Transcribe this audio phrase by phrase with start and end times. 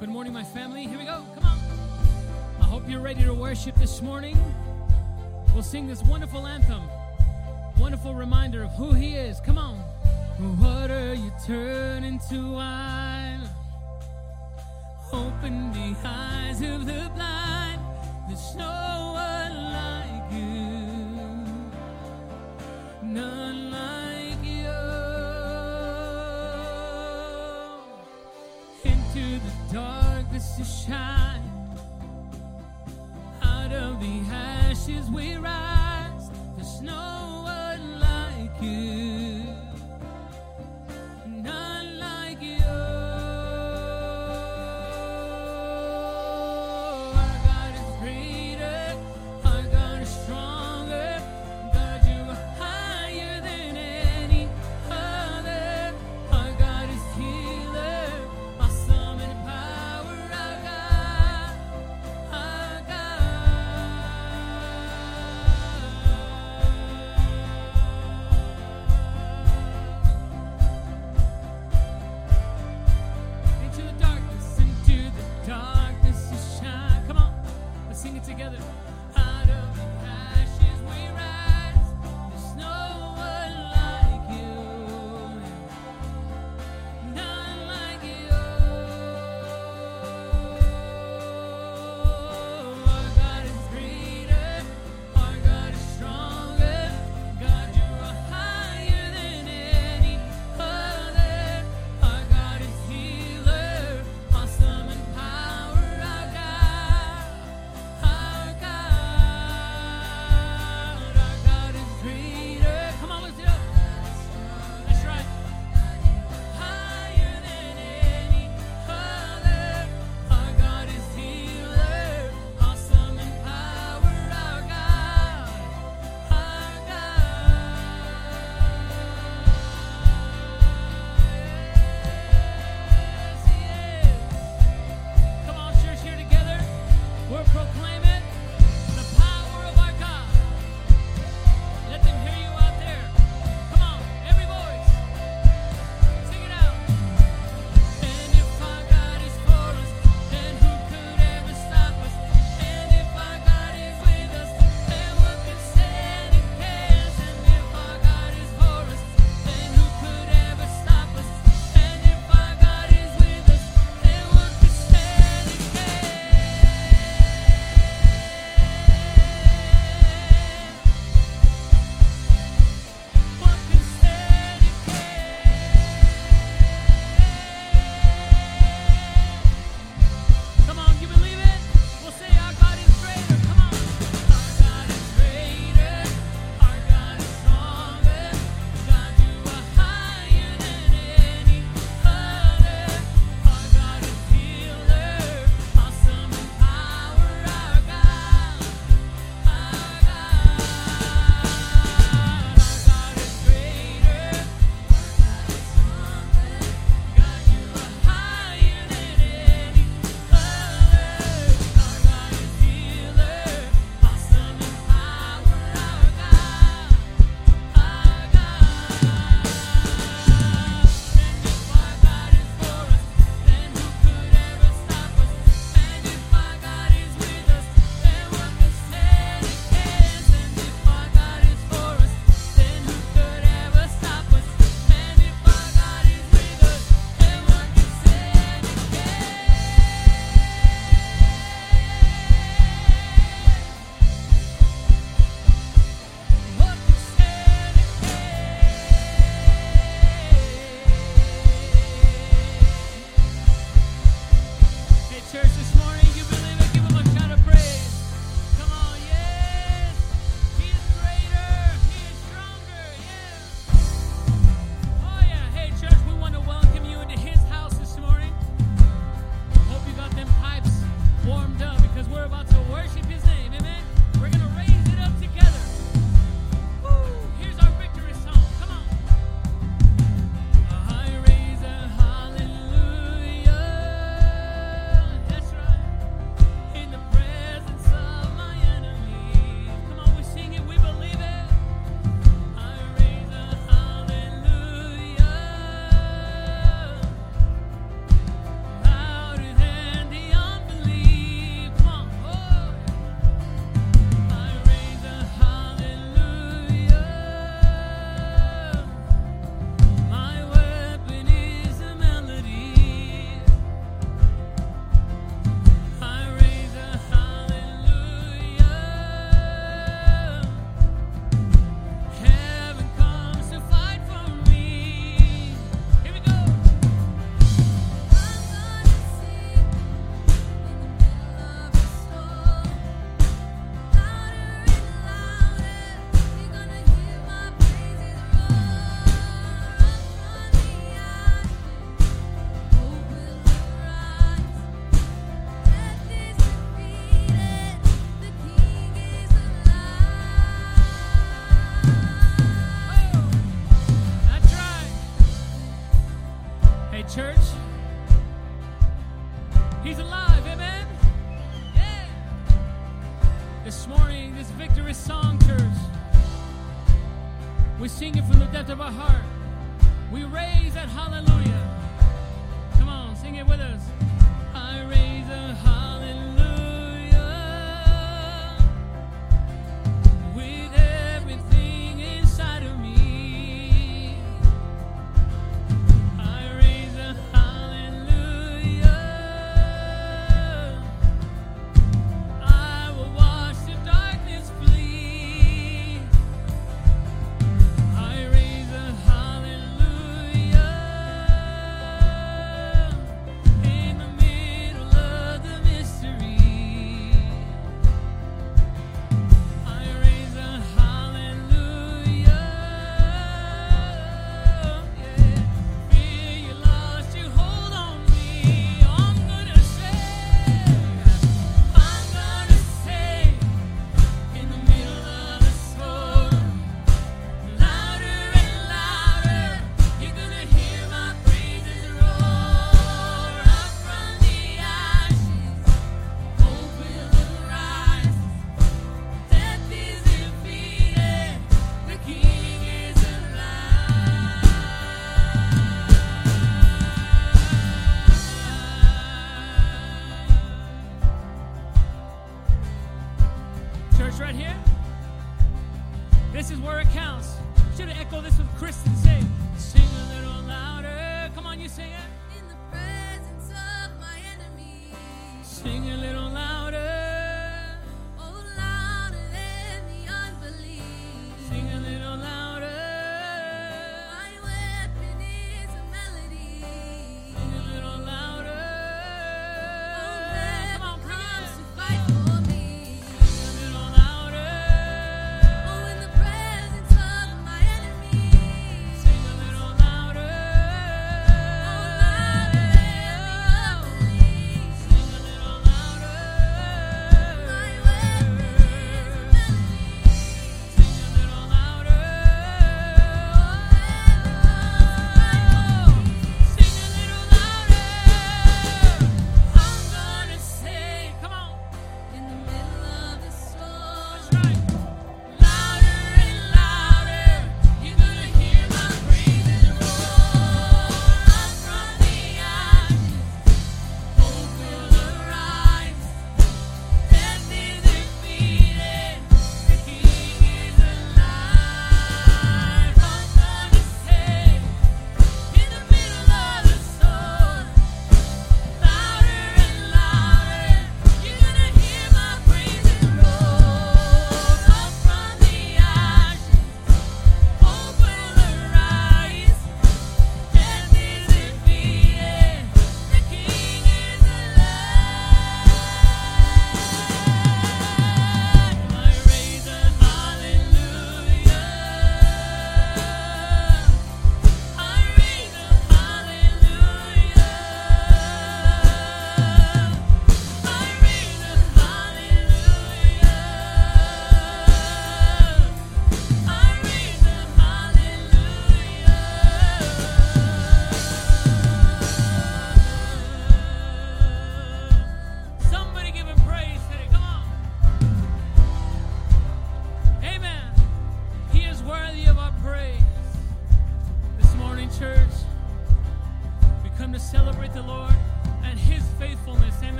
[0.00, 0.86] Good morning, my family.
[0.86, 1.22] Here we go.
[1.34, 1.58] Come on.
[2.58, 4.34] I hope you're ready to worship this morning.
[5.52, 6.84] We'll sing this wonderful anthem,
[7.78, 9.40] wonderful reminder of who He is.
[9.40, 9.78] Come on.
[10.58, 13.42] Water you turn into wine.
[15.12, 17.29] Open the eyes of the blind.
[34.90, 35.69] Ashes we rise.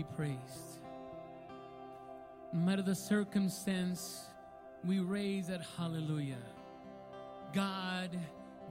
[0.00, 0.80] be praised.
[2.54, 4.28] No matter the circumstance,
[4.82, 6.44] we raise that hallelujah.
[7.52, 8.18] God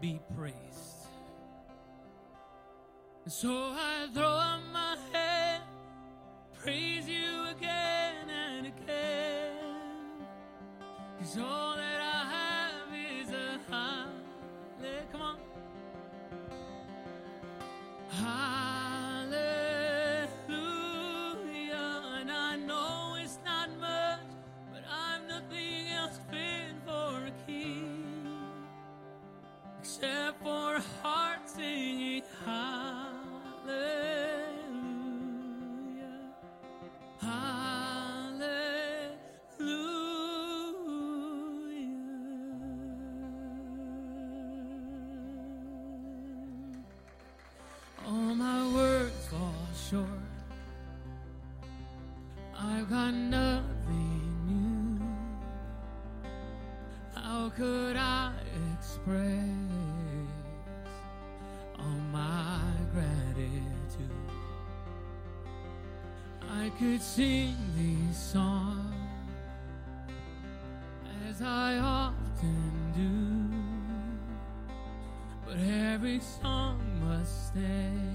[0.01, 0.55] be praised.
[3.27, 5.61] So I throw up my head,
[6.63, 9.53] praise you again and again.
[11.19, 15.03] Cause all that I have is a hallelujah.
[15.11, 15.37] Come on.
[18.09, 19.58] Hallelujah.
[29.99, 33.75] set for hearts singing hallelujah,
[37.21, 38.79] hallelujah.
[48.05, 49.53] All my words fall
[49.89, 50.05] short.
[52.57, 54.99] I've got nothing new.
[57.15, 58.33] How could I
[58.73, 59.48] express?
[66.69, 68.93] I could sing these songs
[71.27, 73.57] as I often do,
[75.47, 78.08] but every song must stay.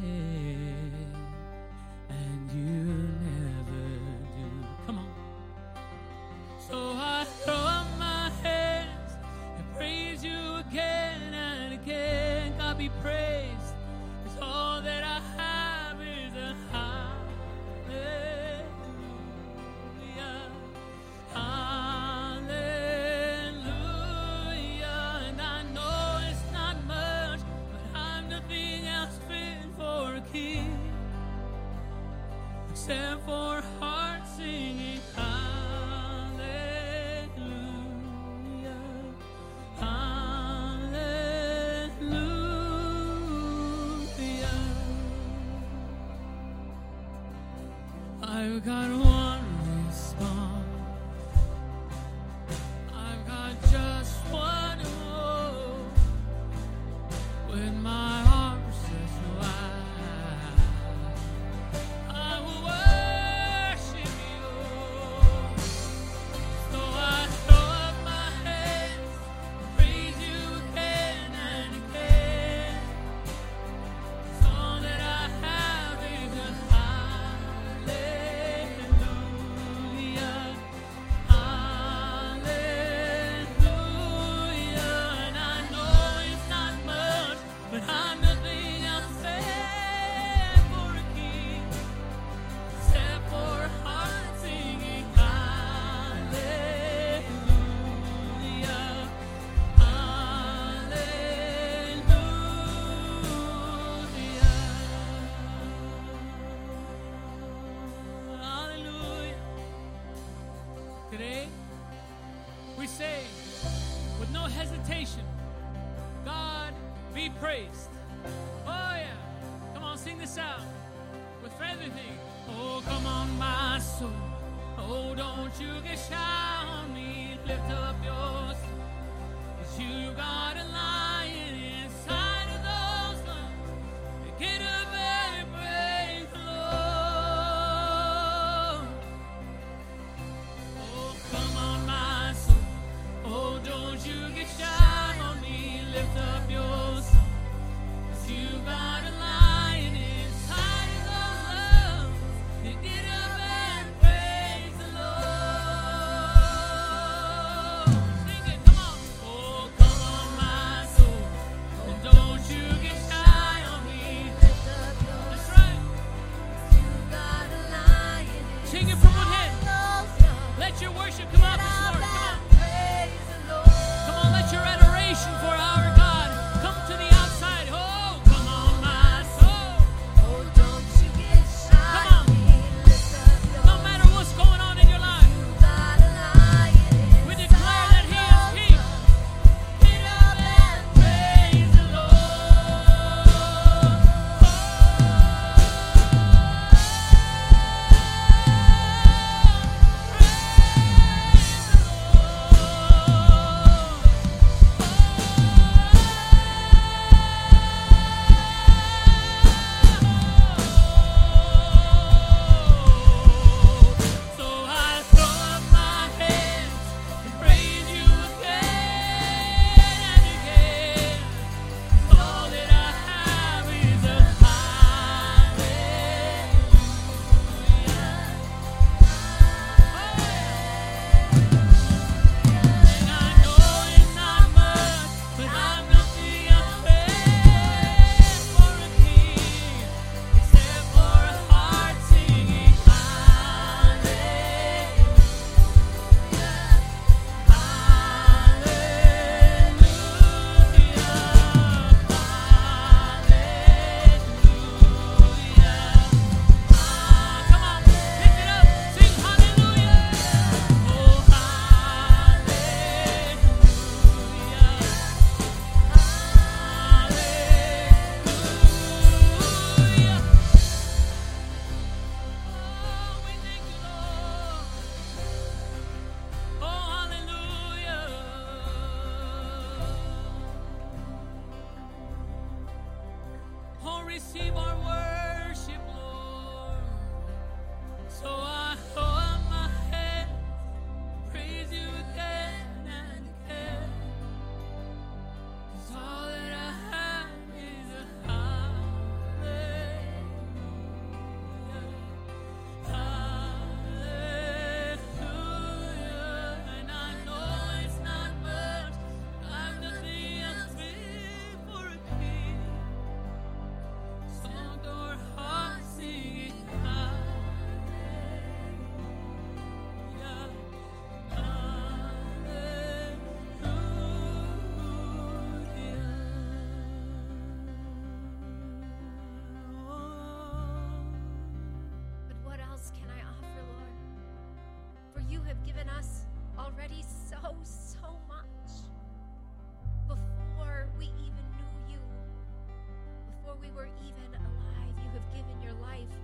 [343.75, 346.15] Were even alive, you have given your life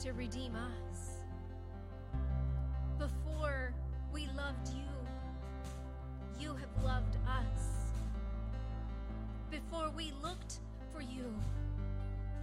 [0.00, 1.24] to redeem us.
[2.98, 3.72] Before
[4.12, 4.84] we loved you,
[6.40, 7.92] you have loved us.
[9.50, 10.60] Before we looked
[10.92, 11.34] for you,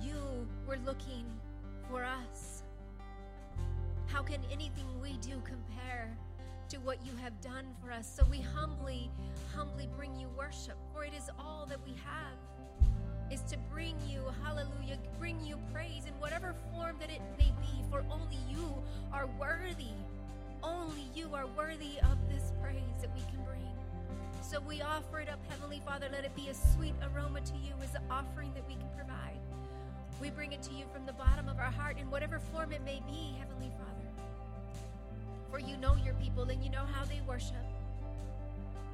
[0.02, 1.26] you were looking
[1.90, 2.64] for us.
[4.08, 6.16] How can anything we do compare
[6.70, 8.12] to what you have done for us?
[8.14, 9.10] So we humbly,
[9.56, 12.38] humbly bring you worship, for it is all that we have.
[13.34, 17.82] Is to bring you, hallelujah, bring you praise in whatever form that it may be,
[17.90, 18.72] for only you
[19.12, 19.96] are worthy.
[20.62, 23.74] Only you are worthy of this praise that we can bring.
[24.44, 26.10] So we offer it up, Heavenly Father.
[26.12, 29.40] Let it be a sweet aroma to you as an offering that we can provide.
[30.22, 32.86] We bring it to you from the bottom of our heart in whatever form it
[32.86, 34.10] may be, Heavenly Father.
[35.50, 37.63] For you know your people and you know how they worship.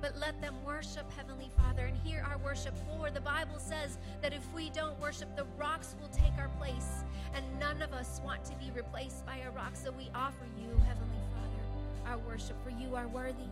[0.02, 2.74] But let them worship, Heavenly Father, and hear our worship.
[2.88, 7.04] For the Bible says that if we don't worship, the rocks will take our place,
[7.34, 9.76] and none of us want to be replaced by a rock.
[9.76, 13.50] So we offer you, Heavenly Father, our worship, for you are worthy.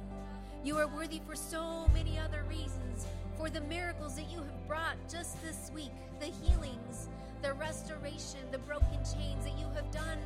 [0.64, 3.06] You are worthy for so many other reasons.
[3.38, 7.10] For the miracles that you have brought just this week, the healings,
[7.42, 10.18] the restoration, the broken chains that you have done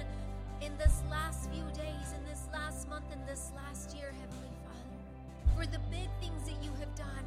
[0.62, 4.51] in this last few days, in this last month, in this last year, Heavenly.
[5.62, 7.24] For the big things that you have done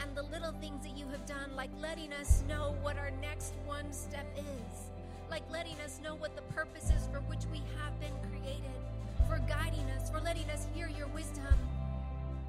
[0.00, 3.54] and the little things that you have done, like letting us know what our next
[3.64, 4.90] one step is,
[5.30, 8.76] like letting us know what the purpose is for which we have been created,
[9.26, 11.56] for guiding us, for letting us hear your wisdom.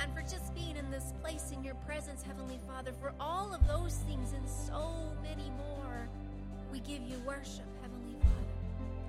[0.01, 3.65] And for just being in this place in your presence, Heavenly Father, for all of
[3.69, 6.09] those things and so many more,
[6.73, 8.51] we give you worship, Heavenly Father.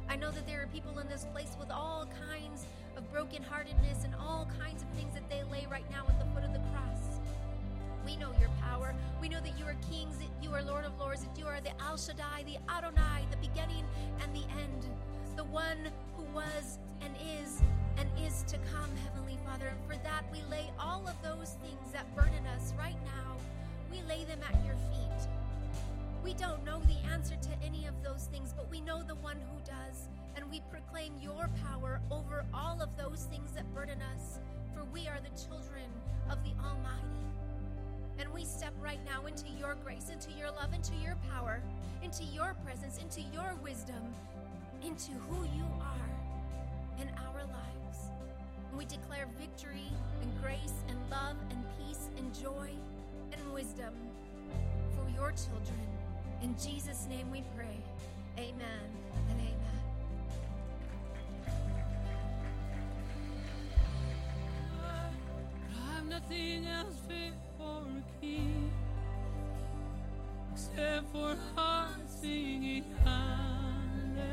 [0.09, 2.65] I know that there are people in this place with all kinds
[3.03, 6.45] of brokenheartedness and all kinds of things that they lay right now at the foot
[6.45, 7.21] of the cross.
[8.05, 8.95] We know your power.
[9.21, 11.61] We know that you are kings, that you are Lord of lords, that you are
[11.61, 13.85] the El Shaddai, the Adonai, the beginning
[14.21, 14.87] and the end,
[15.37, 17.63] the one who was and is
[17.99, 19.67] and is to come, Heavenly Father.
[19.67, 23.37] And for that, we lay all of those things that burden us right now,
[23.91, 25.29] we lay them at your feet.
[26.25, 29.37] We don't know the answer to any of those things, but we know the one
[29.37, 30.09] who does.
[30.37, 34.41] And we proclaim your power over all of those things that burden us,
[34.75, 35.85] for we are the children
[36.31, 37.03] of the Almighty.
[38.19, 41.63] And we step right now into your grace, into your love, into your power,
[42.03, 44.15] into your presence, into your wisdom,
[44.85, 48.11] into who you are in our lives.
[48.69, 49.91] And we declare victory
[50.21, 52.71] and grace and love and peace and joy
[53.33, 53.95] and wisdom
[54.95, 55.87] for your children.
[56.43, 57.79] In Jesus' name we pray.
[58.39, 58.89] Amen
[59.31, 59.62] and amen.
[66.13, 68.71] Nothing else fit for a king
[70.53, 74.27] except for heart singing hallelujah,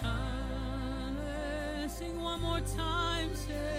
[0.00, 3.77] hallelujah, sing one more time, say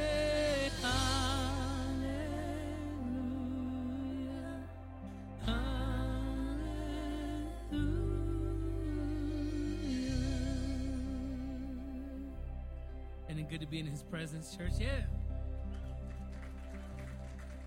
[13.49, 14.73] good to be in his presence, church?
[14.79, 15.01] Yeah.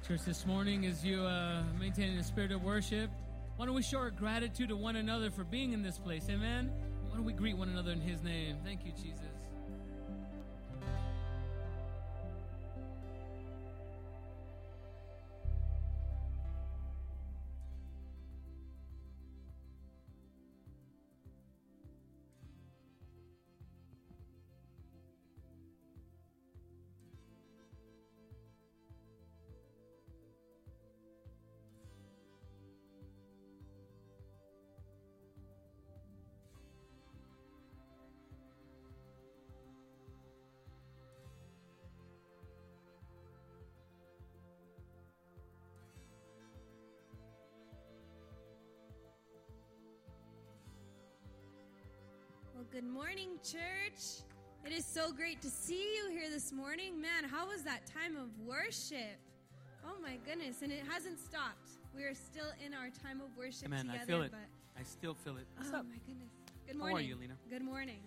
[0.06, 3.10] Church, this morning, as you uh, maintaining the spirit of worship,
[3.56, 6.28] why don't we show our gratitude to one another for being in this place?
[6.30, 6.70] Amen.
[7.08, 8.58] Why don't we greet one another in his name?
[8.64, 9.41] Thank you, Jesus.
[52.72, 54.24] Good morning, church.
[54.64, 56.98] It is so great to see you here this morning.
[56.98, 59.18] Man, how was that time of worship?
[59.84, 61.68] Oh my goodness, and it hasn't stopped.
[61.94, 63.88] We are still in our time of worship Amen.
[63.88, 64.00] together.
[64.00, 64.30] I feel it.
[64.30, 65.44] But I still feel it.
[65.56, 65.84] What's oh up?
[65.84, 66.30] my goodness.
[66.66, 66.96] Good morning.
[66.96, 67.34] How are you, Lena?
[67.50, 67.98] Good morning.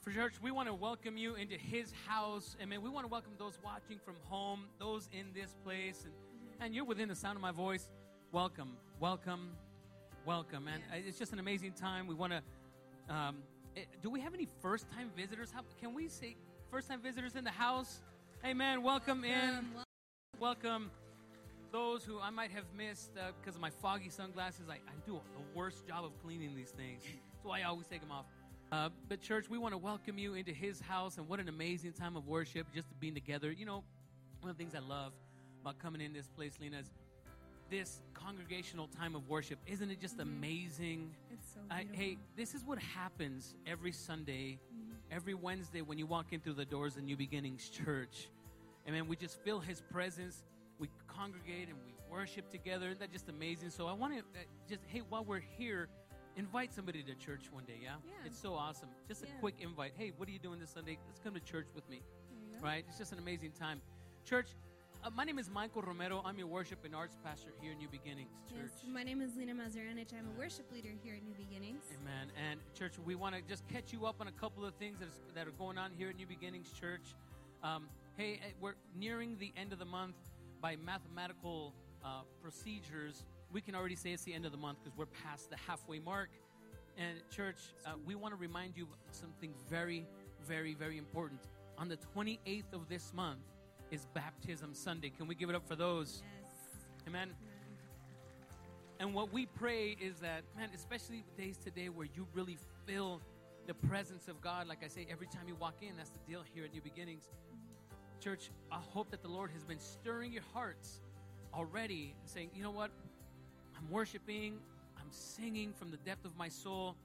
[0.00, 2.56] For church, we want to welcome you into His house.
[2.60, 2.82] Amen.
[2.82, 6.12] We want to welcome those watching from home, those in this place, and
[6.58, 7.88] and you're within the sound of my voice.
[8.32, 9.50] Welcome, welcome,
[10.26, 11.04] welcome, And Yes.
[11.06, 12.08] It's just an amazing time.
[12.08, 13.36] We want to um,
[14.02, 15.50] Do we have any first time visitors?
[15.52, 16.36] How, can we say
[16.70, 18.00] first time visitors in the house?
[18.44, 18.82] Amen.
[18.82, 19.48] Welcome, in.
[19.50, 19.66] Um,
[20.40, 20.90] Welcome
[21.72, 24.68] those who I might have missed uh, because of my foggy sunglasses.
[24.68, 27.02] I, I do the worst job of cleaning these things.
[27.02, 28.26] That's why I always take them off.
[28.70, 31.92] Uh, but, church, we want to welcome you into His house, and what an amazing
[31.92, 33.50] time of worship, just being together.
[33.50, 33.82] You know,
[34.40, 35.12] one of the things I love
[35.62, 36.90] about coming in this place, Lena, is
[37.70, 39.58] this congregational time of worship.
[39.66, 41.14] Isn't it just amazing?
[41.32, 44.58] it's so I, hey, this is what happens every Sunday,
[45.10, 48.28] every Wednesday when you walk in through the doors of New Beginnings Church.
[48.86, 50.42] And man, we just feel His presence.
[50.78, 52.86] We congregate and we worship together.
[52.86, 53.70] Isn't that just amazing?
[53.70, 55.88] So I want to uh, just, hey, while we're here,
[56.36, 57.94] invite somebody to church one day, yeah?
[58.06, 58.12] Yeah.
[58.26, 58.88] It's so awesome.
[59.08, 59.32] Just a Yeah.
[59.40, 59.92] quick invite.
[59.96, 60.98] Hey, what are you doing this Sunday?
[61.06, 62.64] Let's come to church with me, There you go.
[62.64, 62.84] right?
[62.88, 63.80] It's just an amazing time.
[64.24, 64.48] Church,
[65.04, 66.22] uh, my name is Michael Romero.
[66.24, 68.70] I'm your worship and arts pastor here at New Beginnings Church.
[68.82, 70.14] Yes, my name is Lena Mazaranich.
[70.18, 71.82] I'm a worship leader here at New Beginnings.
[72.00, 72.30] Amen.
[72.50, 75.08] And church, we want to just catch you up on a couple of things that,
[75.08, 77.14] is, that are going on here at New Beginnings Church.
[77.62, 77.86] Um,
[78.16, 80.16] hey, eh, we're nearing the end of the month.
[80.62, 84.96] By mathematical uh, procedures, we can already say it's the end of the month because
[84.96, 86.30] we're past the halfway mark.
[86.96, 90.06] And church, uh, we want to remind you of something very,
[90.48, 91.40] very, very important.
[91.76, 93.40] On the 28th of this month
[93.94, 95.08] is Baptism Sunday.
[95.16, 96.20] Can we give it up for those?
[96.42, 96.52] Yes.
[97.06, 97.30] Amen.
[98.98, 103.20] And what we pray is that, man, especially days today where you really feel
[103.68, 106.42] the presence of God, like I say, every time you walk in, that's the deal
[106.54, 107.28] here at New Beginnings.
[108.20, 111.00] Church, I hope that the Lord has been stirring your hearts
[111.54, 112.90] already and saying, you know what?
[113.78, 114.58] I'm worshiping,
[114.98, 116.96] I'm singing from the depth of my soul,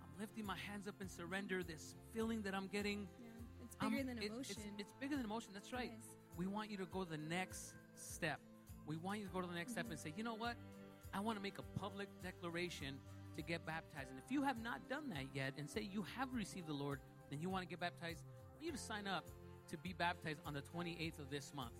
[0.00, 3.06] I'm lifting my hands up in surrender, this feeling that I'm getting.
[3.20, 3.28] Yeah.
[3.64, 4.56] It's I'm- bigger than it- emotion.
[4.78, 5.50] It's, it's bigger than emotion.
[5.52, 5.92] That's right.
[5.94, 6.17] Yes.
[6.38, 8.38] We want you to go to the next step.
[8.86, 10.54] We want you to go to the next step and say, you know what?
[11.12, 12.94] I want to make a public declaration
[13.36, 14.10] to get baptized.
[14.10, 17.00] And if you have not done that yet and say you have received the Lord
[17.32, 19.24] and you want to get baptized, I want you to sign up
[19.70, 21.72] to be baptized on the 28th of this month.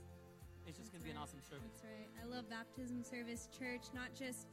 [0.66, 1.70] It's just going to be an awesome service.
[1.72, 2.10] That's right.
[2.20, 4.48] I love baptism service church, not just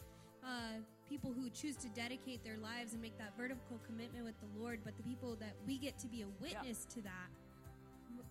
[0.46, 4.60] uh, people who choose to dedicate their lives and make that vertical commitment with the
[4.60, 7.30] Lord, but the people that we get to be a witness to that.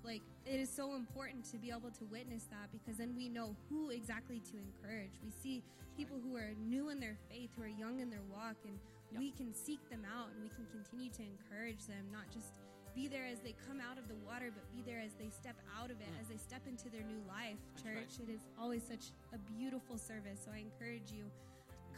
[0.04, 3.56] Like, it is so important to be able to witness that because then we know
[3.70, 5.12] who exactly to encourage.
[5.24, 5.62] We see
[5.96, 8.78] people who are new in their faith, who are young in their walk, and
[9.12, 9.20] Yep.
[9.20, 12.52] we can seek them out and we can continue to encourage them, not just
[12.94, 15.56] be there as they come out of the water, but be there as they step
[15.76, 16.20] out of it, Mm.
[16.20, 17.58] as they step into their new life.
[17.74, 18.08] That's right.
[18.08, 20.40] Church, it is always such a beautiful service.
[20.44, 21.30] So I encourage you,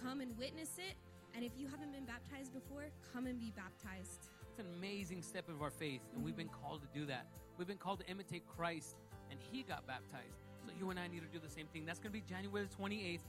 [0.03, 0.97] come and witness it.
[1.35, 4.29] And if you haven't been baptized before, come and be baptized.
[4.57, 7.27] It's an amazing step of our faith, and we've been called to do that.
[7.59, 8.97] We've been called to imitate Christ,
[9.31, 10.41] and He got baptized.
[10.65, 11.85] So you and I need to do the same thing.
[11.85, 13.21] That's going to be January 28th,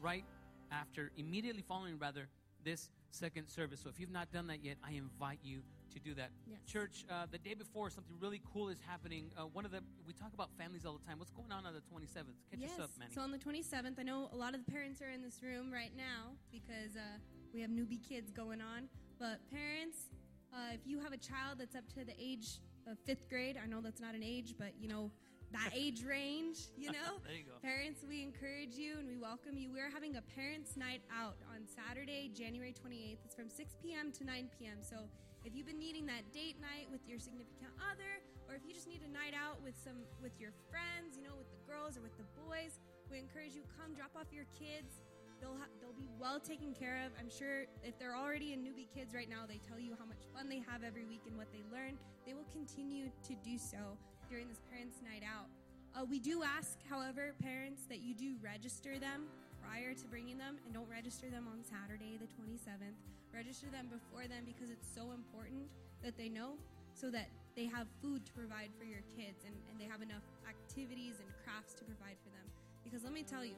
[0.00, 0.24] right
[0.72, 2.28] after, immediately following, rather,
[2.64, 3.80] this second service.
[3.82, 5.60] So if you've not done that yet, I invite you
[5.92, 6.30] to do that.
[6.48, 6.60] Yes.
[6.66, 9.30] Church, uh, the day before, something really cool is happening.
[9.36, 11.18] Uh, one of the, we talk about families all the time.
[11.18, 12.32] What's going on on the 27th?
[12.50, 12.70] Catch yes.
[12.78, 13.12] us up, Manny.
[13.14, 15.70] So on the 27th, I know a lot of the parents are in this room
[15.70, 17.18] right now because uh,
[17.52, 18.88] we have newbie kids going on.
[19.18, 20.08] But parents,
[20.52, 22.60] uh, if you have a child that's up to the age
[22.90, 25.10] of fifth grade, I know that's not an age, but you know,
[25.52, 27.18] that age range, you know?
[27.24, 27.58] There you go.
[27.62, 29.70] Parents, we encourage you and we welcome you.
[29.72, 33.18] We're having a parents' night out on Saturday, January 28th.
[33.24, 34.12] It's from 6 p.m.
[34.12, 34.78] to 9 p.m.
[34.82, 35.06] So
[35.44, 38.90] if you've been needing that date night with your significant other, or if you just
[38.90, 42.02] need a night out with some with your friends, you know, with the girls or
[42.02, 45.00] with the boys, we encourage you come drop off your kids.
[45.40, 47.12] They'll ha- they'll be well taken care of.
[47.18, 50.28] I'm sure if they're already in newbie kids right now, they tell you how much
[50.34, 51.96] fun they have every week and what they learn.
[52.26, 53.96] They will continue to do so
[54.28, 55.48] during this parents' night out.
[55.96, 59.26] Uh, we do ask, however, parents that you do register them
[59.58, 62.94] prior to bringing them and don't register them on Saturday, the 27th.
[63.34, 65.66] Register them before then because it's so important
[66.02, 66.54] that they know
[66.94, 70.22] so that they have food to provide for your kids and, and they have enough
[70.48, 72.46] activities and crafts to provide for them.
[72.84, 73.54] Because let me tell you,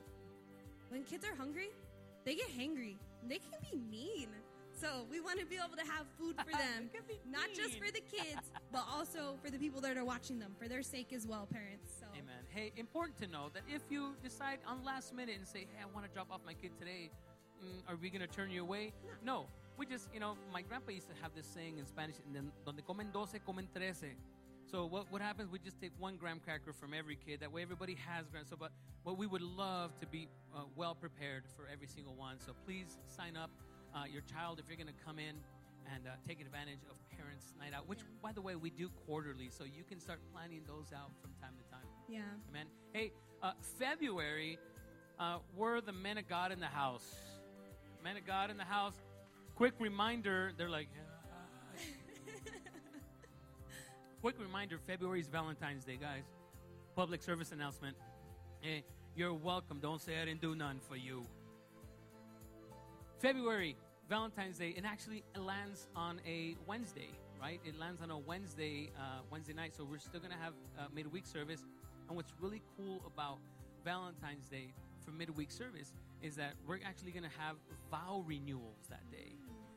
[0.93, 1.71] when kids are hungry,
[2.25, 2.97] they get hangry.
[3.27, 4.29] They can be mean.
[4.79, 7.49] So we want to be able to have food for them, They can be not
[7.55, 10.83] just for the kids, but also for the people that are watching them, for their
[10.83, 11.91] sake as well, parents.
[11.99, 12.45] So Amen.
[12.49, 15.87] Hey, important to know that if you decide on last minute and say, "Hey, I
[15.95, 17.11] want to drop off my kid today,"
[17.65, 18.93] mm, are we going to turn you away?
[19.25, 19.47] No.
[19.79, 22.53] We just, you know, my grandpa used to have this saying in Spanish, and then,
[22.67, 24.13] "Donde comen doce, comen trece."
[24.73, 25.51] So what, what happens?
[25.53, 27.41] We just take one graham cracker from every kid.
[27.41, 28.47] That way, everybody has graham.
[28.49, 28.73] So, but
[29.05, 32.37] but we would love to be uh, well prepared for every single one.
[32.41, 33.51] So please sign up
[33.95, 35.37] uh, your child if you're going to come in
[35.95, 38.05] and uh, take advantage of Parents Night Out, which, Yeah.
[38.23, 39.51] by the way, we do quarterly.
[39.51, 41.87] So you can start planning those out from time to time.
[42.09, 42.21] yeah.
[42.49, 42.67] Amen.
[42.95, 44.59] Hey, uh, February,
[45.19, 47.13] uh, we're the men of God in the house.
[48.03, 48.95] Men of God in the house.
[49.57, 51.12] Quick reminder, they're like, "Ah,
[54.23, 56.23] quick reminder February is Valentine's Day, guys.
[56.95, 57.97] Public service announcement.
[58.61, 58.85] Hey,
[59.17, 59.81] you're welcome.
[59.81, 61.27] Don't say I didn't do none for you.
[63.19, 63.77] February,
[64.09, 67.09] Valentine's Day, it actually lands on a Wednesday,
[67.41, 67.61] right?
[67.65, 69.75] It lands on a Wednesday, uh, Wednesday night.
[69.77, 71.65] So we're still gonna have uh, midweek service.
[72.07, 73.39] And what's really cool about
[73.85, 74.73] Valentine's Day
[75.05, 77.57] for midweek service is that we're actually gonna have
[77.91, 79.33] vow renewals that day.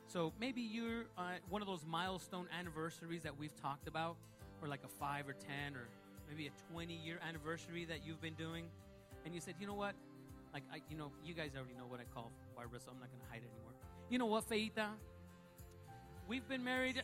[0.08, 4.18] So maybe you're uh, one of those milestone anniversaries that we've talked about,
[4.62, 5.88] or like a five or ten, or
[6.30, 8.66] maybe a 20 year anniversary that you've been doing,
[9.26, 9.94] and you said, you know what?
[10.54, 13.10] Like, I, you know, you guys already know what I call Barbara, so I'm not
[13.12, 13.74] gonna hide it anymore.
[14.10, 14.88] You know what, Feita?
[16.28, 17.02] We've been married.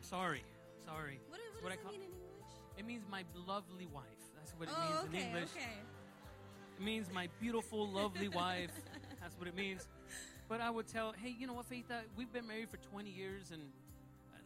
[0.00, 0.42] Sorry,
[0.86, 1.20] sorry.
[1.28, 2.52] What, what I does call- that mean in English?
[2.78, 4.04] It means my lovely wife.
[4.36, 5.50] That's what it Oh, means okay, in English.
[5.56, 5.78] okay.
[6.78, 8.70] It means my beautiful, lovely wife.
[9.20, 9.88] That's what it means.
[10.48, 11.90] But I would tell, hey, you know what, Faith?
[11.90, 13.62] uh, We've been married for 20 years and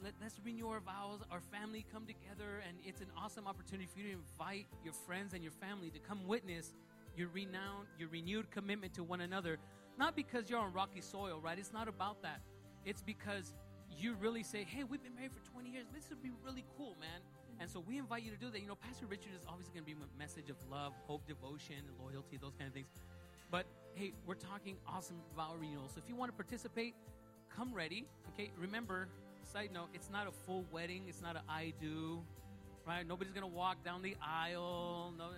[0.03, 1.21] let, let's renew our vows.
[1.31, 5.35] Our family come together, and it's an awesome opportunity for you to invite your friends
[5.35, 6.73] and your family to come witness
[7.17, 9.59] your renowned, your renewed commitment to one another.
[9.99, 11.59] Not because you're on rocky soil, right?
[11.59, 12.41] It's not about that.
[12.85, 13.53] It's because
[13.91, 15.87] you really say, hey, we've been married for 20 years.
[15.95, 17.21] This would be really cool, man.
[17.21, 17.63] Mm-hmm.
[17.63, 18.61] And so we invite you to do that.
[18.61, 21.85] You know, Pastor Richard is obviously going to be a message of love, hope, devotion,
[22.03, 22.89] loyalty, those kind of things.
[23.51, 25.89] But hey, we're talking awesome vow renewal.
[25.89, 26.95] So if you want to participate,
[27.55, 28.07] come ready.
[28.33, 29.09] Okay, remember,
[29.53, 31.05] side note, it's not a full wedding.
[31.09, 32.23] It's not an I do,
[32.87, 33.07] right?
[33.07, 35.13] Nobody's gonna walk down the aisle.
[35.19, 35.31] No,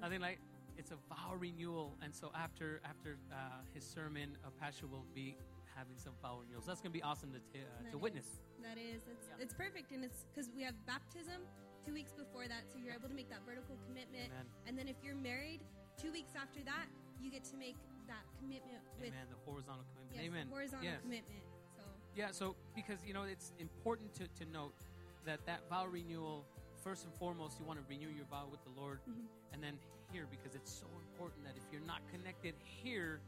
[0.00, 0.38] nothing like.
[0.78, 1.96] It's a vow renewal.
[2.02, 3.36] And so after after uh,
[3.74, 5.36] his sermon, uh, Pastor will be
[5.76, 6.66] having some vow renewals.
[6.66, 8.26] That's gonna be awesome to t- uh, to That witness.
[8.62, 9.02] That is.
[9.10, 9.42] It's, Yeah.
[9.42, 9.92] it's perfect.
[9.92, 11.42] And it's because we have baptism
[11.84, 12.68] two weeks before that.
[12.72, 14.30] So you're able to make that vertical commitment.
[14.32, 14.46] Amen.
[14.66, 15.60] And then if you're married,
[16.00, 16.86] two weeks after that,
[17.20, 17.76] you get to make
[18.08, 19.26] that commitment with Amen.
[19.30, 20.16] The horizontal commitment.
[20.16, 20.46] yes, Amen.
[20.48, 21.00] horizontal Yes.
[21.02, 21.42] commitment.
[22.14, 24.74] Yeah, so because you know it's important to, to note
[25.24, 26.44] that that vow renewal
[26.82, 29.24] first and foremost you want to renew your vow with the Lord mm-hmm.
[29.52, 29.78] and then
[30.12, 33.20] here because it's so important that if you're not connected here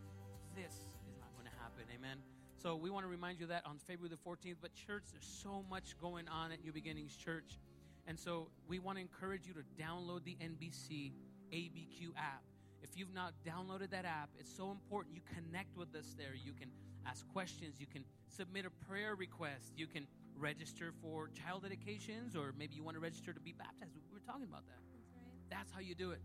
[0.54, 1.84] this is not going to happen.
[1.96, 2.18] Amen.
[2.60, 5.64] So we want to remind you that on February the 14th but church there's so
[5.70, 7.58] much going on at New Beginnings Church.
[8.06, 11.12] And so we want to encourage you to download the NBC
[11.52, 12.42] ABQ app.
[12.82, 16.34] If you've not downloaded that app, it's so important you connect with us there.
[16.34, 16.68] You can
[17.06, 22.52] ask questions, you can submit a prayer request, you can register for child dedications, or
[22.58, 23.92] maybe you want to register to be baptized.
[23.94, 24.80] We were talking about that.
[24.90, 25.58] that's right.
[25.58, 26.20] That's how you do it.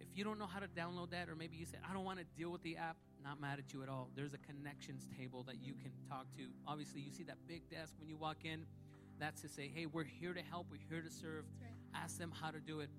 [0.00, 2.18] If you don't know how to download that, or maybe you say, I don't want
[2.18, 4.10] to deal with the app, not mad at you at all.
[4.14, 6.44] There's a connections table that you can talk to.
[6.68, 8.66] Obviously, you see that big desk when you walk in.
[9.18, 11.44] That's to say, hey, we're here to help, we're here to serve.
[11.60, 12.02] Right.
[12.02, 12.90] Ask them how to do it,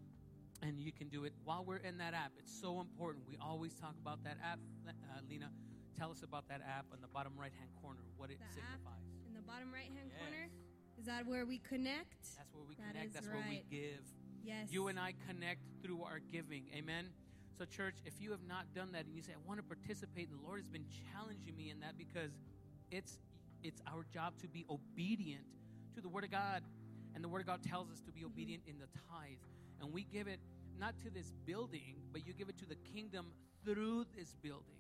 [0.61, 2.31] and you can do it while we're in that app.
[2.39, 3.25] It's so important.
[3.27, 4.59] We always talk about that app.
[4.87, 4.91] Uh,
[5.29, 5.49] Lena,
[5.97, 9.03] tell us about that app on the bottom right hand corner, what it The signifies.
[9.27, 10.19] in the bottom right hand Yes.
[10.19, 10.49] corner.
[10.97, 12.23] Is that where we connect?
[12.37, 14.03] That's where we That connect, that's where we give.
[14.43, 14.71] Yes.
[14.71, 16.69] You and I connect through our giving.
[16.73, 17.11] Amen.
[17.57, 20.29] So, church, if you have not done that and you say, I want to participate,
[20.29, 22.31] the Lord has been challenging me in that because
[22.91, 23.17] it's
[23.63, 25.45] it's our job to be obedient
[25.95, 26.63] to the Word of God.
[27.15, 28.27] And the Word of God tells us to be mm-hmm.
[28.27, 29.39] obedient in the tithe.
[29.81, 30.39] And we give it
[30.77, 33.27] not to this building, but you give it to the kingdom
[33.63, 34.75] through this building.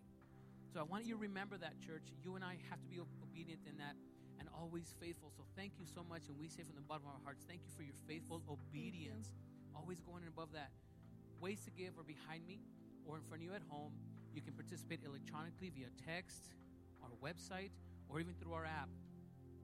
[0.75, 2.11] So I want you to remember that, church.
[2.19, 3.95] You and I have to be obedient in that
[4.43, 5.31] and always faithful.
[5.31, 6.27] So thank you so much.
[6.27, 9.31] And we say from the bottom of our hearts, thank you for your faithful obedience.
[9.71, 10.75] Always going above that.
[11.39, 12.59] Ways to give are behind me
[13.07, 13.95] or in front of you at home.
[14.35, 16.51] You can participate electronically via text,
[16.99, 17.71] our website,
[18.11, 18.91] or even through our app.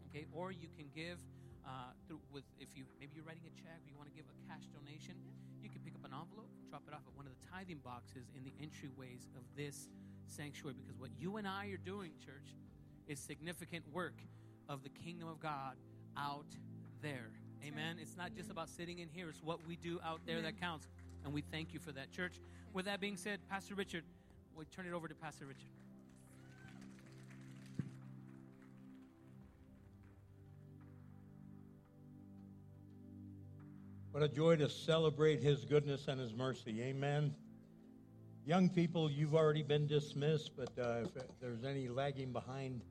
[0.07, 1.19] Okay, or you can give
[1.67, 4.31] uh, through with if you maybe you're writing a check or you want to give
[4.31, 5.19] a cash donation,
[5.59, 7.83] you can pick up an envelope and drop it off at one of the tithing
[7.83, 9.91] boxes in the entryways of this
[10.31, 10.75] sanctuary.
[10.79, 12.55] Because what you and I are doing, church,
[13.07, 14.15] is significant work
[14.69, 15.75] of the kingdom of God
[16.17, 16.45] out
[17.01, 17.31] there.
[17.63, 17.97] Amen.
[18.01, 20.87] It's not just about sitting in here; it's what we do out there that counts,
[21.23, 22.39] and we thank you for that, church.
[22.73, 24.03] With that being said, Pastor Richard,
[24.55, 25.69] we turn it over to Pastor Richard.
[34.11, 36.81] What a joy to celebrate His goodness and His mercy.
[36.81, 37.33] Amen.
[38.51, 42.81] Young people, you've already been dismissed, but uh, if there's any lagging behind,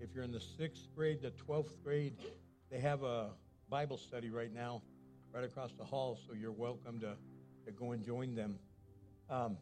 [0.00, 2.14] if you're in the sixth grade, the 12th grade,
[2.68, 3.30] they have a
[3.70, 4.82] Bible study right now,
[5.32, 7.14] right across the hall, so you're welcome to,
[7.64, 8.58] to go and join them.
[9.30, 9.56] Um,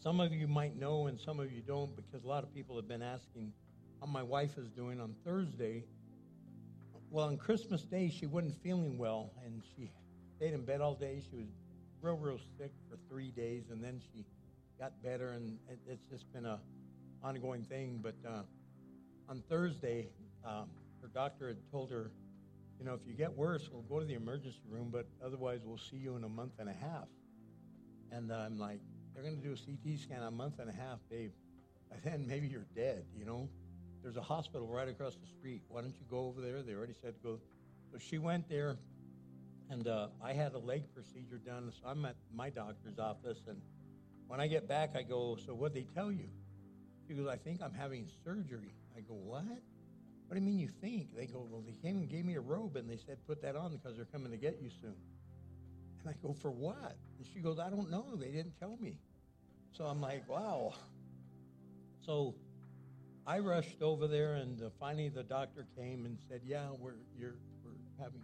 [0.00, 2.76] some of you might know, and some of you don't, because a lot of people
[2.76, 3.52] have been asking
[3.98, 5.82] how my wife is doing on Thursday.
[7.10, 9.90] Well, on Christmas Day, she wasn't feeling well, and she
[10.36, 11.20] stayed in bed all day.
[11.28, 11.48] She was
[12.02, 14.24] real, real sick for three days, and then she
[14.78, 16.58] got better, and it, it's just been a
[17.22, 18.00] ongoing thing.
[18.02, 18.42] But uh,
[19.28, 20.08] on Thursday,
[20.44, 20.68] um,
[21.00, 22.10] her doctor had told her,
[22.78, 25.78] you know, if you get worse, we'll go to the emergency room, but otherwise, we'll
[25.78, 27.06] see you in a month and a half.
[28.10, 28.80] And I'm like,
[29.14, 31.30] they're going to do a CT scan a month and a half, babe.
[31.88, 33.48] By then, maybe you're dead, you know?
[34.02, 35.62] There's a hospital right across the street.
[35.68, 36.62] Why don't you go over there?
[36.62, 37.38] They already said to go.
[37.92, 38.78] So she went there,
[39.72, 41.72] and uh, I had a leg procedure done.
[41.80, 43.56] So I'm at my doctor's office, and
[44.28, 46.28] when I get back, I go, So what'd they tell you?
[47.08, 48.74] She goes, I think I'm having surgery.
[48.96, 49.44] I go, What?
[49.44, 51.16] What do you mean you think?
[51.16, 53.56] They go, Well, they came and gave me a robe, and they said, Put that
[53.56, 54.94] on because they're coming to get you soon.
[56.04, 56.96] And I go, For what?
[57.18, 58.14] And she goes, I don't know.
[58.14, 58.98] They didn't tell me.
[59.72, 60.74] So I'm like, Wow.
[62.04, 62.34] So
[63.26, 67.36] I rushed over there, and uh, finally the doctor came and said, "Yeah, we're you're
[67.62, 68.22] we're having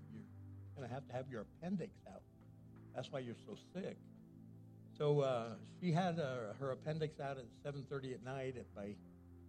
[0.79, 2.23] going to have to have your appendix out.
[2.95, 3.97] That's why you're so sick."
[4.97, 8.55] So uh, she had uh, her appendix out at 7:30 at night.
[8.57, 8.95] At by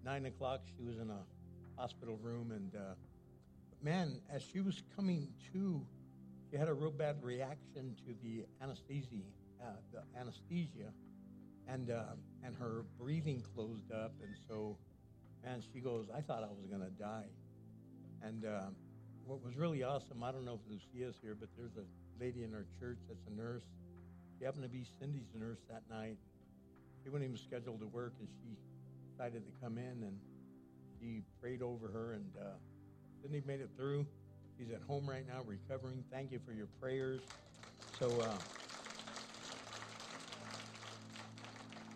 [0.03, 1.21] nine o'clock, she was in a
[1.79, 2.95] hospital room, and uh,
[3.81, 5.81] man, as she was coming to,
[6.49, 9.23] she had a real bad reaction to the anesthesia,
[9.63, 10.91] uh, the anesthesia,
[11.67, 14.77] and uh, and her breathing closed up, and so
[15.43, 17.29] man, she goes, I thought I was to die.
[18.21, 18.75] And um,
[19.29, 21.85] what was really awesome, I don't know if Lucia's here, but there's a
[22.19, 23.61] lady in our church that's a nurse.
[24.37, 26.17] She happened to be Cindy's nurse that night.
[27.03, 28.57] She wasn't even scheduled to work, and she
[29.11, 30.17] decided to come in, and
[30.99, 32.45] she prayed over her, and uh,
[33.21, 34.07] Cindy made it through.
[34.57, 36.03] She's at home right now recovering.
[36.11, 37.21] Thank you for your prayers.
[37.99, 38.31] So, uh,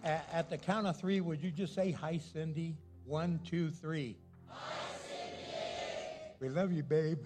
[0.03, 2.77] at, at the count of three, would you just say, Hi, Cindy?
[3.05, 4.17] One, two, three.
[6.43, 7.25] We love you, babe.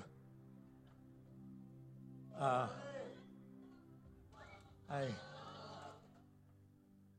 [2.39, 2.67] Uh,
[4.87, 5.05] I,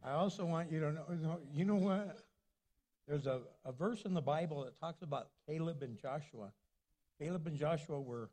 [0.04, 2.18] I also want you to know, you know what?
[3.08, 6.52] There's a, a verse in the Bible that talks about Caleb and Joshua.
[7.20, 8.30] Caleb and Joshua were,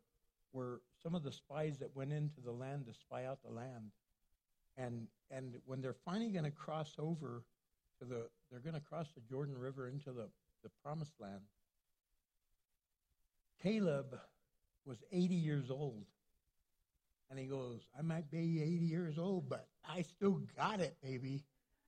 [0.52, 3.90] were some of the spies that went into the land to spy out the land.
[4.76, 7.42] And, and when they're finally going to cross over
[7.98, 10.28] to the they're going to cross the Jordan River into the,
[10.62, 11.40] the promised land.
[13.62, 14.18] Caleb
[14.84, 16.04] was 80 years old.
[17.30, 21.42] And he goes, I might be 80 years old, but I still got it, baby.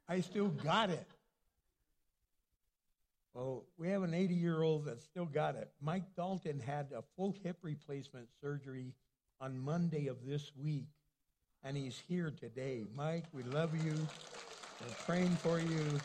[0.09, 1.07] I still got it.
[3.35, 5.71] Well, we have an 80 year old that still got it.
[5.81, 8.95] Mike Dalton had a full hip replacement surgery
[9.41, 10.89] on Monday of this week,
[11.63, 12.85] and he's here today.
[12.97, 13.95] Mike, we love you.
[14.81, 16.01] We're praying for you.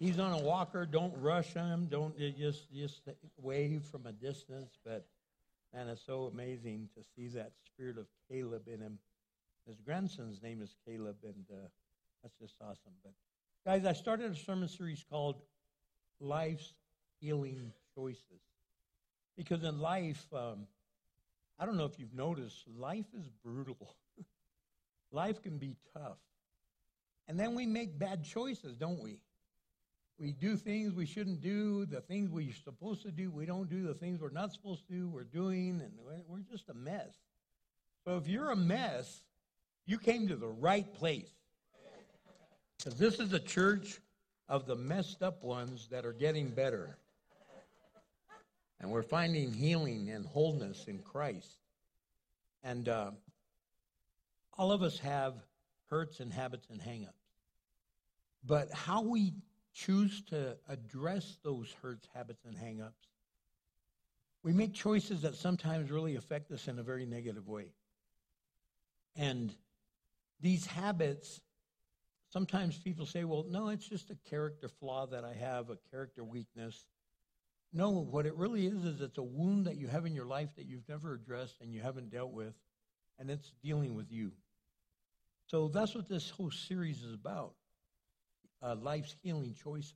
[0.00, 0.86] He's on a walker.
[0.86, 1.86] Don't rush him.
[1.90, 3.02] Don't just just
[3.36, 4.78] wave from a distance.
[4.82, 5.06] But
[5.74, 8.98] man, it's so amazing to see that spirit of Caleb in him.
[9.68, 11.68] His grandson's name is Caleb, and uh,
[12.22, 12.94] that's just awesome.
[13.04, 13.12] But
[13.66, 15.36] guys, I started a sermon series called
[16.18, 16.72] "Life's
[17.20, 18.40] Healing Choices,"
[19.36, 20.66] because in life, um,
[21.58, 23.94] I don't know if you've noticed, life is brutal.
[25.12, 26.16] life can be tough.
[27.28, 29.20] And then we make bad choices, don't we?
[30.20, 33.82] We do things we shouldn't do, the things we're supposed to do, we don't do
[33.86, 35.98] the things we're not supposed to do, we're doing, and
[36.28, 37.16] we're- just a mess.
[38.04, 39.24] So if you're a mess,
[39.86, 41.32] you came to the right place.
[42.76, 43.98] Because this is a church
[44.46, 46.98] of the messed up ones that are getting better.
[48.78, 51.56] And we're finding healing and wholeness in Christ.
[52.62, 53.12] And uh,
[54.58, 55.34] all of us have
[55.88, 57.14] hurts and habits and hangups.
[58.44, 59.32] But how we
[59.72, 63.08] choose to address those hurts, habits, and hangups,
[64.42, 67.72] we make choices that sometimes really affect us in a very negative way.
[69.16, 69.54] And
[70.40, 71.40] these habits,
[72.32, 76.24] sometimes people say, well, no, it's just a character flaw that I have, a character
[76.24, 76.86] weakness.
[77.72, 80.48] No, what it really is, is it's a wound that you have in your life
[80.56, 82.54] that you've never addressed and you haven't dealt with,
[83.18, 84.32] and it's dealing with you.
[85.48, 87.54] So that's what this whole series is about
[88.62, 89.94] uh, life's healing choices.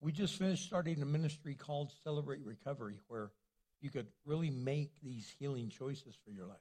[0.00, 3.30] We just finished starting a ministry called Celebrate Recovery, where
[3.80, 6.56] you could really make these healing choices for your life.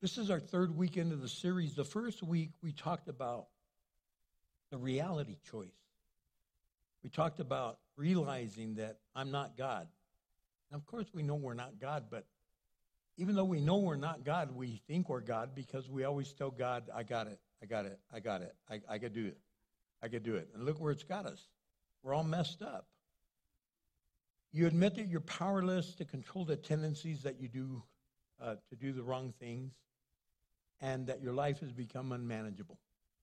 [0.00, 1.74] This is our third weekend of the series.
[1.74, 3.46] The first week, we talked about
[4.70, 5.68] the reality choice.
[7.02, 9.88] We talked about realizing that I'm not God.
[10.70, 12.24] And of course, we know we're not God, but
[13.16, 16.50] even though we know we're not God, we think we're God because we always tell
[16.50, 19.38] God, I got it, I got it, I got it, I, I could do it,
[20.02, 20.48] I could do it.
[20.54, 21.48] And look where it's got us.
[22.02, 22.86] We're all messed up.
[24.52, 27.82] You admit that you're powerless to control the tendencies that you do
[28.42, 29.72] uh, to do the wrong things,
[30.80, 32.78] and that your life has become unmanageable.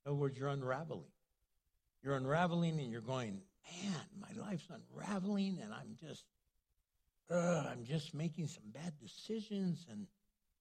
[0.05, 1.11] In other words, you're unraveling.
[2.03, 3.41] You're unraveling and you're going,
[3.83, 6.23] man, my life's unraveling and I'm just,
[7.29, 10.07] uh, I'm just making some bad decisions and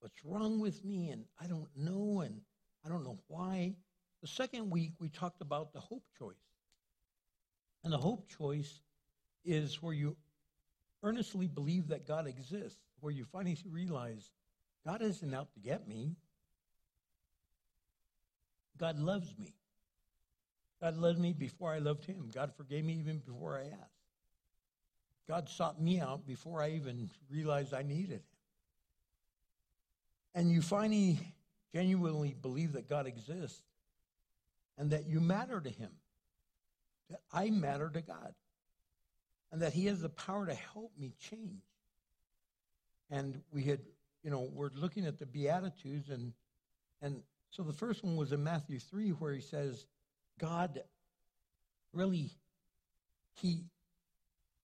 [0.00, 2.40] what's wrong with me and I don't know and
[2.86, 3.74] I don't know why.
[4.22, 6.36] The second week, we talked about the hope choice.
[7.82, 8.80] And the hope choice
[9.44, 10.16] is where you
[11.02, 14.30] earnestly believe that God exists, where you finally realize
[14.84, 16.14] God isn't out to get me.
[18.78, 19.54] God loves me.
[20.80, 22.30] God loved me before I loved him.
[22.32, 23.90] God forgave me even before I asked.
[25.26, 28.20] God sought me out before I even realized I needed him.
[30.34, 31.34] And you finally
[31.76, 33.60] genuinely believe that God exists
[34.78, 35.90] and that you matter to him,
[37.10, 38.34] that I matter to God,
[39.52, 41.62] and that he has the power to help me change.
[43.10, 43.80] And we had,
[44.22, 46.32] you know, we're looking at the Beatitudes, and,
[47.02, 49.84] and so the first one was in Matthew 3, where he says,
[50.38, 50.80] God
[51.92, 52.30] really,
[53.34, 53.64] he,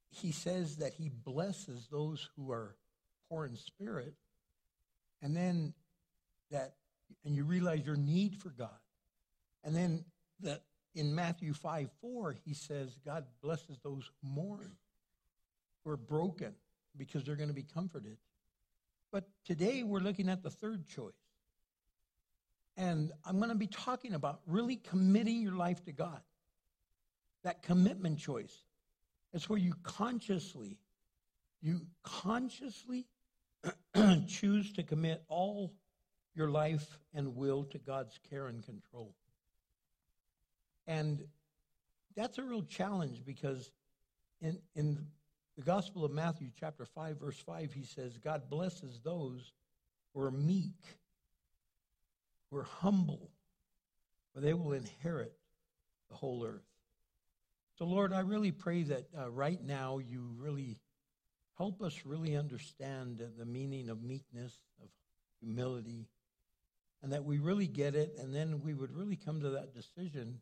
[0.08, 2.74] he says that he blesses those who are
[3.28, 4.14] poor in spirit,
[5.20, 5.74] and then
[6.50, 6.72] that,
[7.24, 8.70] and you realize your need for God.
[9.64, 10.04] And then
[10.40, 10.62] that
[10.94, 14.72] in Matthew 5 4, he says, God blesses those who mourn,
[15.84, 16.54] who are broken,
[16.96, 18.18] because they're going to be comforted.
[19.10, 21.12] But today we're looking at the third choice.
[22.76, 26.20] And I'm going to be talking about really committing your life to God.
[27.44, 28.56] That commitment choice.
[29.34, 30.78] It's where you consciously,
[31.60, 33.06] you consciously
[34.26, 35.72] choose to commit all
[36.34, 39.14] your life and will to God's care and control.
[40.86, 41.22] And
[42.16, 43.70] that's a real challenge because
[44.40, 45.06] in, in
[45.56, 49.52] the Gospel of Matthew, chapter 5, verse 5, he says, God blesses those
[50.12, 50.76] who are meek,
[52.50, 53.30] who are humble,
[54.32, 55.34] for they will inherit
[56.10, 56.64] the whole earth.
[57.78, 60.78] So, Lord, I really pray that uh, right now you really
[61.56, 64.52] help us really understand the meaning of meekness,
[64.82, 64.88] of
[65.40, 66.06] humility,
[67.02, 70.38] and that we really get it, and then we would really come to that decision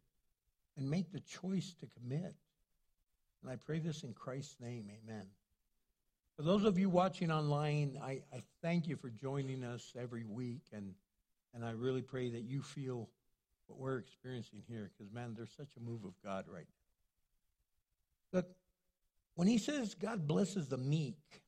[0.77, 2.35] and make the choice to commit.
[3.43, 4.91] And I pray this in Christ's name.
[5.03, 5.27] Amen.
[6.37, 10.63] For those of you watching online, I, I thank you for joining us every week.
[10.73, 10.95] And,
[11.55, 13.09] and I really pray that you feel
[13.67, 16.67] what we're experiencing here because, man, there's such a move of God right
[18.33, 18.39] now.
[18.39, 18.49] Look,
[19.35, 21.43] when he says God blesses the meek,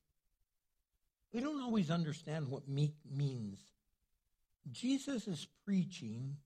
[1.32, 3.60] we don't always understand what meek means.
[4.70, 6.36] Jesus is preaching,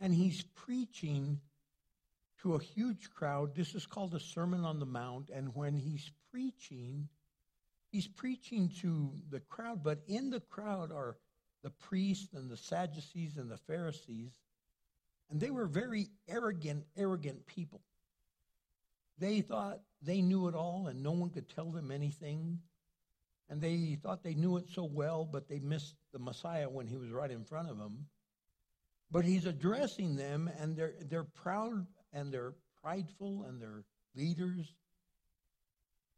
[0.00, 1.40] and he's preaching
[2.42, 3.54] to a huge crowd.
[3.54, 5.30] This is called a Sermon on the Mount.
[5.34, 7.08] And when he's preaching,
[7.90, 11.16] he's preaching to the crowd, but in the crowd are
[11.62, 14.32] the priests and the Sadducees and the Pharisees.
[15.30, 17.80] And they were very arrogant, arrogant people.
[19.18, 22.58] They thought they knew it all and no one could tell them anything.
[23.48, 26.96] And they thought they knew it so well, but they missed the Messiah when he
[26.96, 28.06] was right in front of them.
[29.10, 33.84] But he's addressing them, and they're, they're proud and they're prideful and they're
[34.16, 34.72] leaders.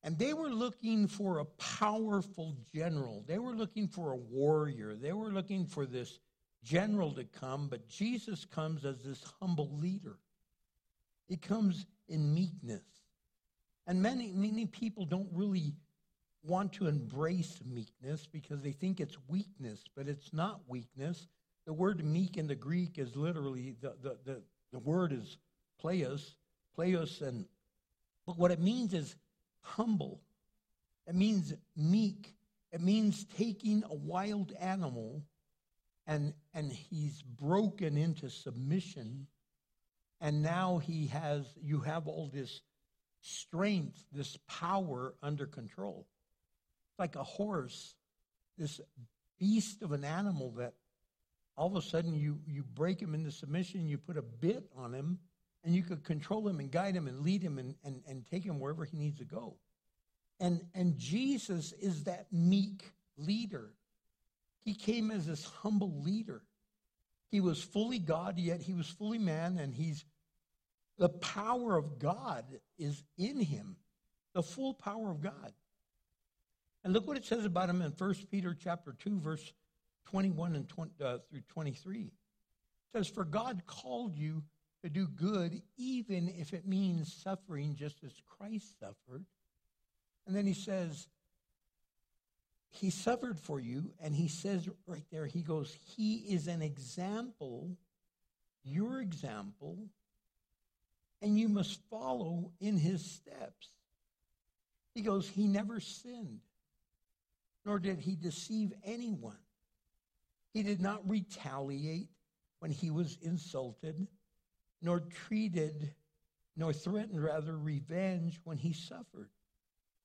[0.03, 3.25] And they were looking for a powerful general.
[3.27, 4.95] They were looking for a warrior.
[4.95, 6.21] They were looking for this
[6.63, 10.19] general to come, but Jesus comes as this humble leader.
[11.29, 12.85] He comes in meekness.
[13.87, 15.75] And many, many people don't really
[16.47, 21.29] want to embrace meekness because they think it's weakness, but it's not weakness.
[21.67, 24.43] The word meek in the Greek is literally, the, the, the,
[24.73, 25.39] the word is
[25.83, 26.35] playos,
[26.79, 27.47] playos, and
[28.27, 29.15] but what it means is
[29.61, 30.21] humble.
[31.07, 32.35] It means meek.
[32.73, 35.23] It means taking a wild animal
[36.07, 39.27] and and he's broken into submission
[40.21, 42.61] and now he has you have all this
[43.21, 46.07] strength this power under control
[46.99, 47.95] like a horse
[48.59, 48.81] this
[49.39, 50.75] beast of an animal that
[51.57, 54.93] all of a sudden you you break him into submission you put a bit on
[54.95, 55.19] him
[55.67, 58.45] and you could control him and guide him and lead him and, and, and take
[58.45, 59.57] him wherever he needs to go.
[60.39, 63.73] And, and Jesus is that meek leader.
[64.65, 66.43] He came as this humble leader.
[67.33, 70.05] He was fully God, yet he was fully man, and he's
[70.99, 72.45] the power of God
[72.79, 73.77] is in him,
[74.35, 75.53] the full power of God.
[76.87, 79.53] And look what it says about him in 1 Peter chapter 2, verse
[80.05, 82.03] 21 and 20, uh, through 23.
[82.03, 82.13] It
[82.95, 84.45] says, For God called you
[84.85, 89.25] to do good, even if it means suffering just as Christ suffered.
[90.29, 91.09] And then he says,
[92.71, 93.91] He suffered for you.
[94.01, 97.77] And he says right there, He goes, He is an example,
[98.63, 99.77] your example,
[101.21, 103.71] and you must follow in his steps.
[104.95, 106.43] He goes, He never sinned,
[107.67, 109.37] nor did he deceive anyone.
[110.55, 112.09] He did not retaliate
[112.61, 114.07] when he was insulted,
[114.81, 115.93] nor treated,
[116.57, 119.31] nor threatened rather revenge when he suffered.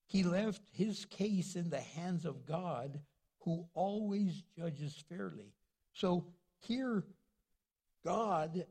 [0.08, 3.00] He left his case in the hands of God,
[3.42, 5.54] who always judges fairly.
[5.94, 6.26] So
[6.62, 7.06] here,
[8.04, 8.66] God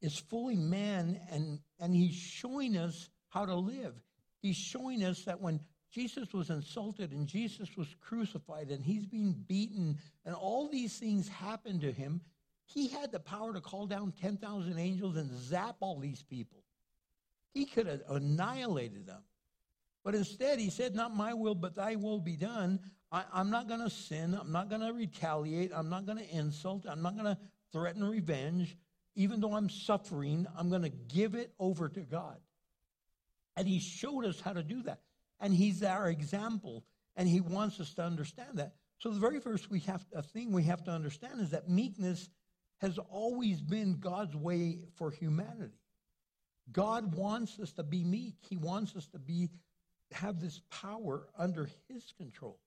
[0.00, 3.94] is fully man, and, and he's showing us how to live.
[4.40, 5.60] He's showing us that when
[5.90, 11.28] Jesus was insulted and Jesus was crucified and he's being beaten and all these things
[11.28, 12.20] happened to him,
[12.66, 16.62] he had the power to call down 10,000 angels and zap all these people.
[17.54, 19.22] He could have annihilated them.
[20.04, 22.78] But instead, he said, Not my will, but thy will be done.
[23.10, 24.38] I, am not going to sin.
[24.38, 25.72] I'm not going to retaliate.
[25.74, 26.86] I'm not going to insult.
[26.86, 27.38] I'm not going to
[27.72, 28.76] threaten revenge.
[29.16, 32.36] Even though I'm suffering, I'm going to give it over to God.
[33.56, 35.00] And he showed us how to do that.
[35.40, 36.84] And he's our example.
[37.16, 38.74] And he wants us to understand that.
[38.98, 42.28] So the very first we have a thing we have to understand is that meekness
[42.78, 45.78] has always been God's way for humanity.
[46.70, 48.34] God wants us to be meek.
[48.48, 49.48] He wants us to be
[50.12, 52.58] have this power under his control.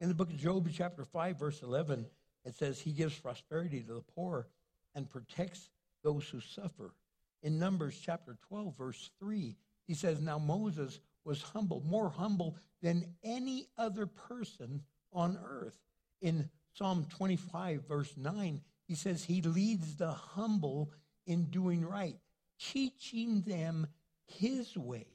[0.00, 2.06] In the book of Job, chapter 5, verse 11,
[2.44, 4.48] it says, He gives prosperity to the poor
[4.94, 5.70] and protects
[6.02, 6.92] those who suffer.
[7.42, 9.56] In Numbers chapter 12, verse 3,
[9.86, 15.78] he says, Now Moses was humble, more humble than any other person on earth.
[16.20, 20.92] In Psalm 25, verse 9, he says, He leads the humble
[21.26, 22.16] in doing right,
[22.58, 23.86] teaching them
[24.26, 25.06] his way.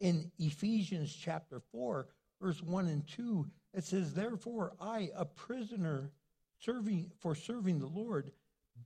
[0.00, 2.06] In Ephesians chapter 4,
[2.40, 6.10] verse 1 and 2, it says, Therefore, I, a prisoner
[6.58, 8.32] serving for serving the Lord,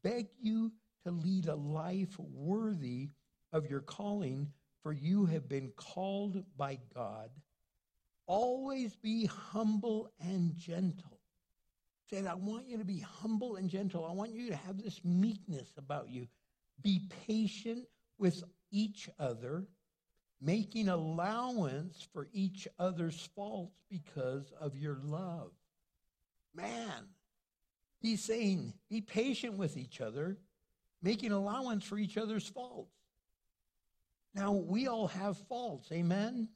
[0.03, 0.73] beg you
[1.05, 3.11] to lead a life worthy
[3.53, 4.49] of your calling,
[4.85, 7.31] for you have been called by God.
[8.27, 11.19] Always be humble and gentle.
[12.11, 14.05] Said, I want you to be humble and gentle.
[14.05, 16.29] I want you to have this meekness about you.
[16.83, 17.87] Be patient
[18.19, 19.65] with each other,
[20.39, 25.53] making allowance for each other's faults because of your love.
[26.55, 27.09] Man,
[28.01, 30.37] he's saying, be patient with each other,
[31.03, 32.93] making allowance for each other's faults.
[34.35, 36.49] Now, we all have faults, amen?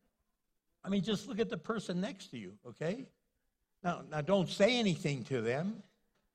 [0.84, 3.06] I mean, just look at the person next to you, okay?
[3.82, 5.82] Now, now don't say anything to them.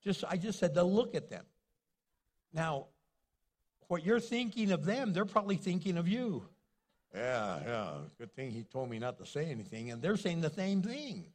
[0.04, 1.46] Just I just said to look at them.
[2.54, 2.88] Now,
[3.88, 6.44] what you're thinking of them, they're probably thinking of you.
[7.14, 7.92] Yeah, yeah.
[8.18, 9.92] Good thing he told me not to say anything.
[9.92, 11.26] And they're saying the same thing.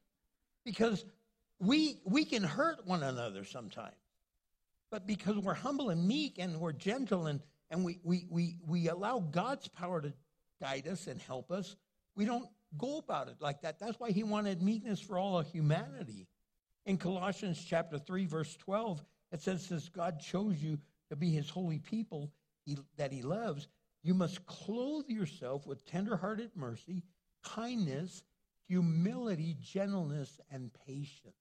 [0.65, 1.05] Because
[1.61, 3.95] we we can hurt one another sometimes.
[4.91, 7.41] But because we're humble and meek and we're gentle and,
[7.71, 10.13] and we, we, we, we allow God's power to
[10.61, 11.77] guide us and help us,
[12.17, 13.79] we don't go about it like that.
[13.79, 16.27] That's why he wanted meekness for all of humanity.
[16.87, 20.79] In Colossians chapter 3, verse 12, it says, Since God chose you
[21.11, 22.33] to be his holy people
[22.65, 23.69] he, that he loves,
[24.03, 27.03] you must clothe yourself with tenderhearted mercy,
[27.43, 28.23] kindness,
[28.67, 31.35] humility, gentleness, and patience.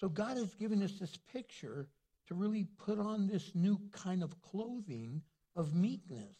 [0.00, 1.88] So God has given us this picture
[2.28, 5.22] to really put on this new kind of clothing
[5.56, 6.36] of meekness.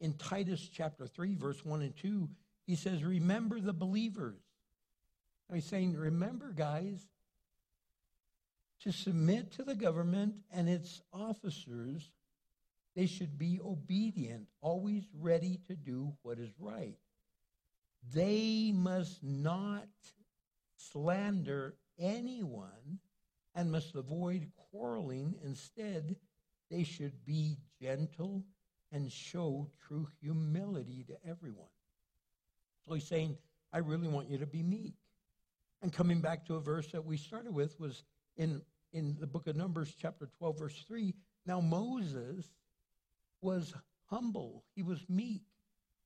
[0.00, 2.28] In Titus chapter 3, verse 1 and 2,
[2.66, 4.40] he says, Remember the believers.
[5.48, 7.06] And he's saying, Remember, guys,
[8.82, 12.10] to submit to the government and its officers.
[12.94, 16.96] They should be obedient, always ready to do what is right.
[18.12, 19.86] They must not
[20.76, 22.98] slander anyone
[23.58, 25.34] and must avoid quarreling.
[25.44, 26.14] Instead,
[26.70, 28.44] they should be gentle
[28.92, 31.66] and show true humility to everyone.
[32.86, 33.36] So he's saying,
[33.72, 34.94] I really want you to be meek.
[35.82, 38.04] And coming back to a verse that we started with was
[38.36, 41.12] in, in the book of Numbers, chapter 12, verse 3.
[41.44, 42.46] Now, Moses
[43.42, 43.74] was
[44.08, 45.42] humble, he was meek,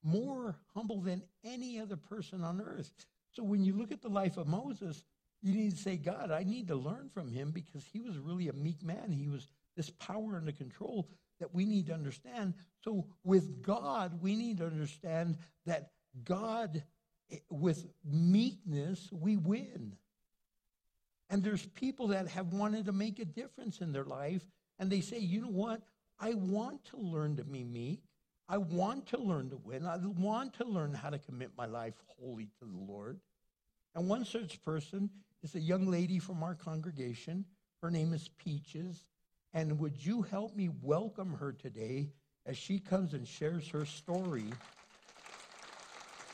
[0.01, 2.91] more humble than any other person on earth.
[3.31, 5.03] So when you look at the life of Moses,
[5.43, 8.47] you need to say, God, I need to learn from him because he was really
[8.47, 9.11] a meek man.
[9.11, 12.53] He was this power under control that we need to understand.
[12.83, 15.91] So with God, we need to understand that
[16.23, 16.83] God,
[17.29, 19.97] eh, with meekness, we win.
[21.29, 24.45] And there's people that have wanted to make a difference in their life,
[24.79, 25.81] and they say, you know what?
[26.19, 28.03] I want to learn to be meek.
[28.47, 29.85] I want to learn to win.
[29.85, 33.19] I want to learn how to commit my life wholly to the Lord.
[33.95, 35.09] And one such person
[35.43, 37.45] is a young lady from our congregation.
[37.81, 39.09] Her name is Peaches.
[39.53, 42.09] And would you help me welcome her today
[42.45, 44.45] as she comes and shares her story.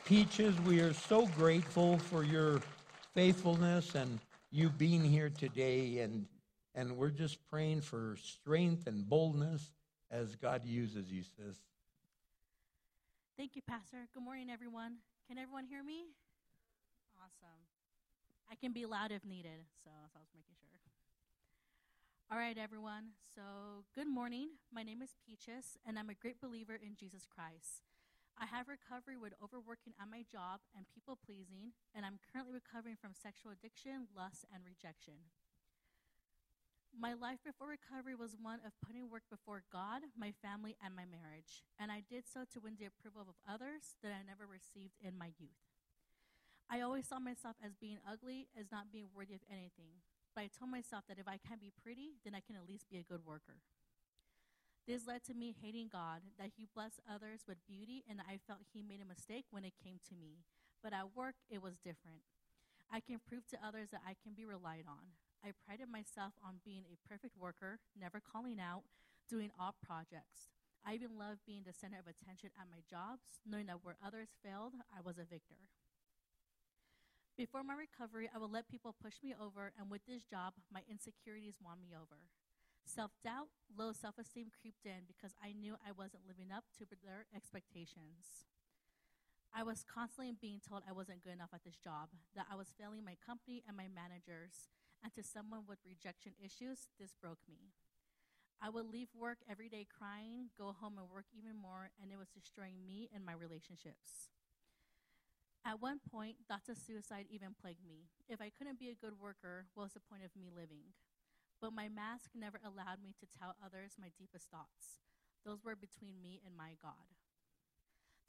[0.04, 2.60] Peaches, we are so grateful for your
[3.14, 4.18] faithfulness and
[4.50, 6.26] you being here today, and,
[6.74, 9.70] and we're just praying for strength and boldness
[10.10, 11.56] as God uses you, sis.
[13.36, 14.08] Thank you, Pastor.
[14.12, 14.96] Good morning, everyone.
[15.28, 16.06] Can everyone hear me?
[17.16, 17.69] Awesome.
[18.50, 20.74] I can be loud if needed, so, so I was making sure.
[22.34, 23.14] All right, everyone.
[23.30, 24.58] So, good morning.
[24.74, 27.86] My name is Peaches, and I'm a great believer in Jesus Christ.
[28.34, 32.98] I have recovery with overworking at my job and people pleasing, and I'm currently recovering
[32.98, 35.30] from sexual addiction, lust, and rejection.
[36.90, 41.06] My life before recovery was one of putting work before God, my family, and my
[41.06, 44.98] marriage, and I did so to win the approval of others that I never received
[44.98, 45.69] in my youth.
[46.70, 49.98] I always saw myself as being ugly, as not being worthy of anything,
[50.38, 52.86] but I told myself that if I can't be pretty, then I can at least
[52.86, 53.58] be a good worker.
[54.86, 58.70] This led to me hating God, that He blessed others with beauty, and I felt
[58.70, 60.46] He made a mistake when it came to me.
[60.78, 62.22] But at work, it was different.
[62.86, 65.18] I can prove to others that I can be relied on.
[65.42, 68.86] I prided myself on being a perfect worker, never calling out,
[69.28, 70.54] doing all projects.
[70.86, 74.38] I even loved being the center of attention at my jobs, knowing that where others
[74.42, 75.66] failed, I was a victor.
[77.40, 80.84] Before my recovery, I would let people push me over, and with this job, my
[80.84, 82.28] insecurities won me over.
[82.84, 86.84] Self doubt, low self esteem creeped in because I knew I wasn't living up to
[86.84, 88.44] their expectations.
[89.56, 92.76] I was constantly being told I wasn't good enough at this job, that I was
[92.76, 94.68] failing my company and my managers,
[95.00, 97.72] and to someone with rejection issues, this broke me.
[98.60, 102.20] I would leave work every day crying, go home and work even more, and it
[102.20, 104.28] was destroying me and my relationships.
[105.64, 108.08] At one point, thoughts of suicide even plagued me.
[108.28, 110.96] If I couldn't be a good worker, what was the point of me living?
[111.60, 115.04] But my mask never allowed me to tell others my deepest thoughts.
[115.44, 117.12] Those were between me and my God.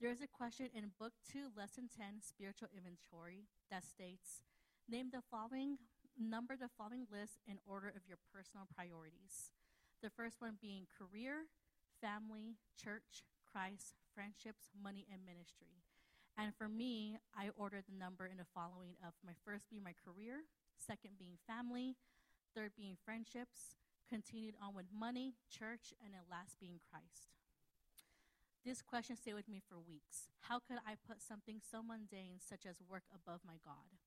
[0.02, 4.44] There is a question in Book 2, Lesson 10, Spiritual Inventory, that states
[4.90, 5.78] Name the following,
[6.20, 9.56] number the following list in order of your personal priorities.
[10.04, 11.48] The first one being career,
[12.02, 15.86] family, church, Christ, friendships, money, and ministry.
[16.38, 19.94] And for me, I ordered the number in the following of my first being my
[19.94, 20.48] career,
[20.80, 21.96] second being family,
[22.56, 23.76] third being friendships,
[24.10, 27.36] continued on with money, church, and then last being Christ.
[28.64, 30.30] This question stayed with me for weeks.
[30.46, 33.98] How could I put something so mundane, such as work, above my God?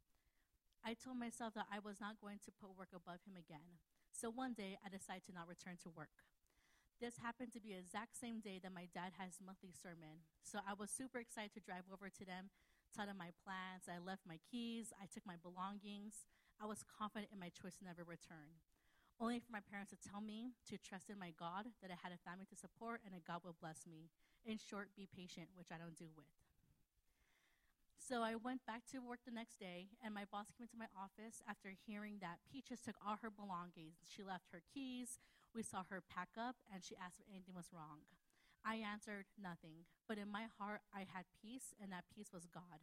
[0.85, 3.81] I told myself that I was not going to put work above Him again.
[4.13, 6.23] So one day, I decided to not return to work.
[7.01, 10.25] This happened to be the exact same day that my dad had his monthly sermon.
[10.43, 12.51] So I was super excited to drive over to them,
[12.95, 13.91] tell them my plans.
[13.91, 16.25] I left my keys, I took my belongings.
[16.63, 18.63] I was confident in my choice to never return.
[19.19, 22.15] Only for my parents to tell me to trust in my God, that I had
[22.15, 24.11] a family to support, and that God will bless me.
[24.47, 26.31] In short, be patient, which I don't do with.
[27.99, 30.91] So I went back to work the next day, and my boss came into my
[30.93, 33.97] office after hearing that Peaches took all her belongings.
[34.05, 35.19] She left her keys.
[35.55, 38.03] We saw her pack up, and she asked if anything was wrong.
[38.67, 42.83] I answered nothing, but in my heart, I had peace, and that peace was God.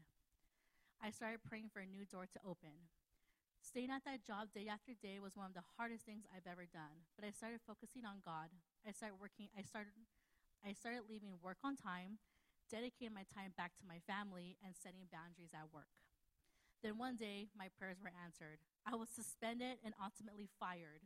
[1.03, 2.88] I started praying for a new door to open.
[3.59, 6.63] Staying at that job day after day was one of the hardest things I've ever
[6.63, 8.53] done, but I started focusing on God.
[8.88, 9.91] I started working, I started
[10.61, 12.22] I started leaving work on time,
[12.69, 15.89] dedicating my time back to my family, and setting boundaries at work.
[16.86, 18.61] Then one day, my prayers were answered.
[18.86, 21.05] I was suspended and ultimately fired.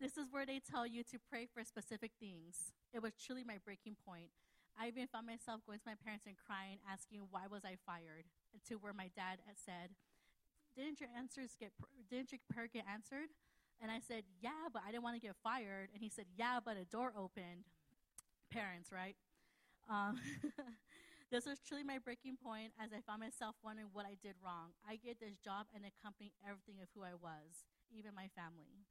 [0.00, 2.72] This is where they tell you to pray for specific things.
[2.94, 4.32] It was truly my breaking point.
[4.80, 8.24] I even found myself going to my parents and crying, asking why was I fired,
[8.68, 9.92] to where my dad had said,
[10.74, 11.72] "Didn't your answers get?
[12.08, 13.28] Didn't your prayer get answered?"
[13.76, 16.60] And I said, "Yeah, but I didn't want to get fired." And he said, "Yeah,
[16.64, 17.68] but a door opened."
[18.48, 19.16] Parents, right?
[19.88, 20.16] Um,
[21.30, 24.72] this was truly my breaking point as I found myself wondering what I did wrong.
[24.88, 28.88] I get this job and the company everything of who I was, even my family.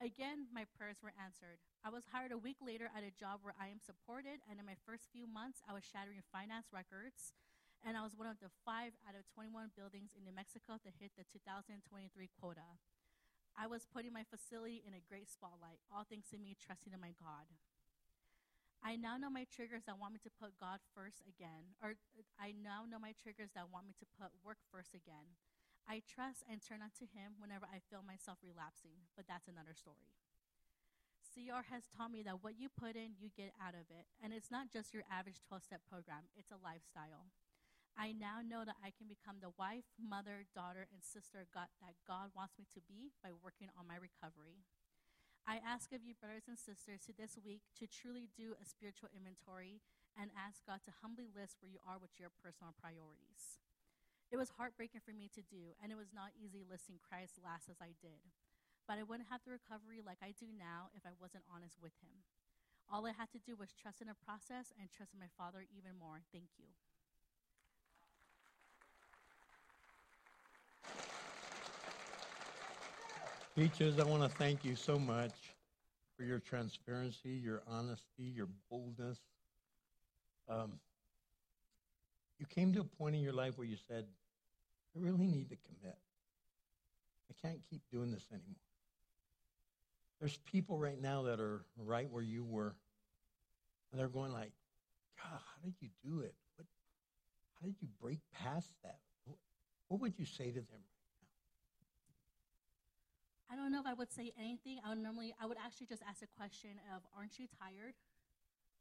[0.00, 1.60] Again, my prayers were answered.
[1.84, 4.64] I was hired a week later at a job where I am supported, and in
[4.64, 7.36] my first few months, I was shattering finance records,
[7.84, 10.88] and I was one of the five out of 21 buildings in New Mexico to
[10.88, 11.84] hit the 2023
[12.32, 12.80] quota.
[13.52, 17.04] I was putting my facility in a great spotlight, all thanks to me trusting in
[17.04, 17.52] my God.
[18.80, 22.24] I now know my triggers that want me to put God first again, or uh,
[22.40, 25.36] I now know my triggers that want me to put work first again.
[25.88, 30.12] I trust and turn unto Him whenever I feel myself relapsing, but that's another story.
[31.30, 34.10] CR has taught me that what you put in, you get out of it.
[34.18, 37.30] And it's not just your average 12 step program, it's a lifestyle.
[37.94, 41.98] I now know that I can become the wife, mother, daughter, and sister God, that
[42.06, 44.66] God wants me to be by working on my recovery.
[45.46, 49.10] I ask of you, brothers and sisters, to this week to truly do a spiritual
[49.10, 49.82] inventory
[50.14, 53.58] and ask God to humbly list where you are with your personal priorities.
[54.30, 57.68] It was heartbreaking for me to do, and it was not easy listing Christ last
[57.68, 58.22] as I did.
[58.86, 61.92] But I wouldn't have the recovery like I do now if I wasn't honest with
[61.98, 62.14] Him.
[62.92, 65.66] All I had to do was trust in the process and trust in my Father
[65.76, 66.22] even more.
[66.32, 66.70] Thank you.
[73.56, 75.54] Peaches, I want to thank you so much
[76.16, 79.18] for your transparency, your honesty, your boldness.
[80.48, 80.78] Um,
[82.38, 84.06] you came to a point in your life where you said,
[84.96, 85.96] I really need to commit.
[87.30, 88.56] I can't keep doing this anymore.
[90.18, 92.74] There's people right now that are right where you were,
[93.90, 94.52] and they're going like,
[95.16, 96.34] God, how did you do it?
[96.56, 96.66] What,
[97.60, 98.98] how did you break past that?
[99.24, 99.38] What,
[99.88, 100.84] what would you say to them?
[103.50, 104.78] I don't know if I would say anything.
[104.84, 107.98] I would normally, I would actually just ask a question of, "Aren't you tired?"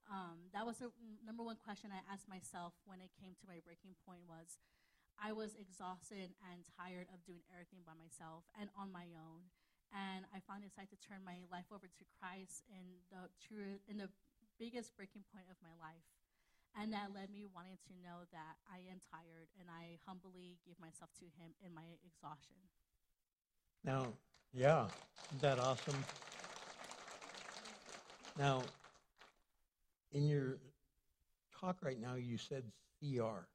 [0.05, 0.93] Um, that was the
[1.25, 4.21] number one question I asked myself when it came to my breaking point.
[4.29, 4.61] Was
[5.19, 9.51] I was exhausted and tired of doing everything by myself and on my own,
[9.91, 13.99] and I finally decided to turn my life over to Christ in the true, in
[13.99, 14.07] the
[14.55, 16.07] biggest breaking point of my life.
[16.77, 20.79] And that led me wanting to know that I am tired, and I humbly give
[20.79, 22.55] myself to Him in my exhaustion.
[23.83, 24.13] Now,
[24.53, 24.87] yeah,
[25.31, 26.05] isn't that awesome?
[28.37, 28.63] Now,
[30.13, 30.57] in your
[31.59, 32.63] talk right now, you said
[32.99, 33.47] CR.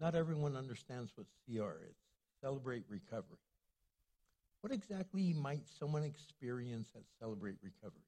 [0.00, 1.96] Not everyone understands what CR is
[2.40, 3.38] Celebrate Recovery.
[4.60, 8.02] What exactly might someone experience at Celebrate Recovery?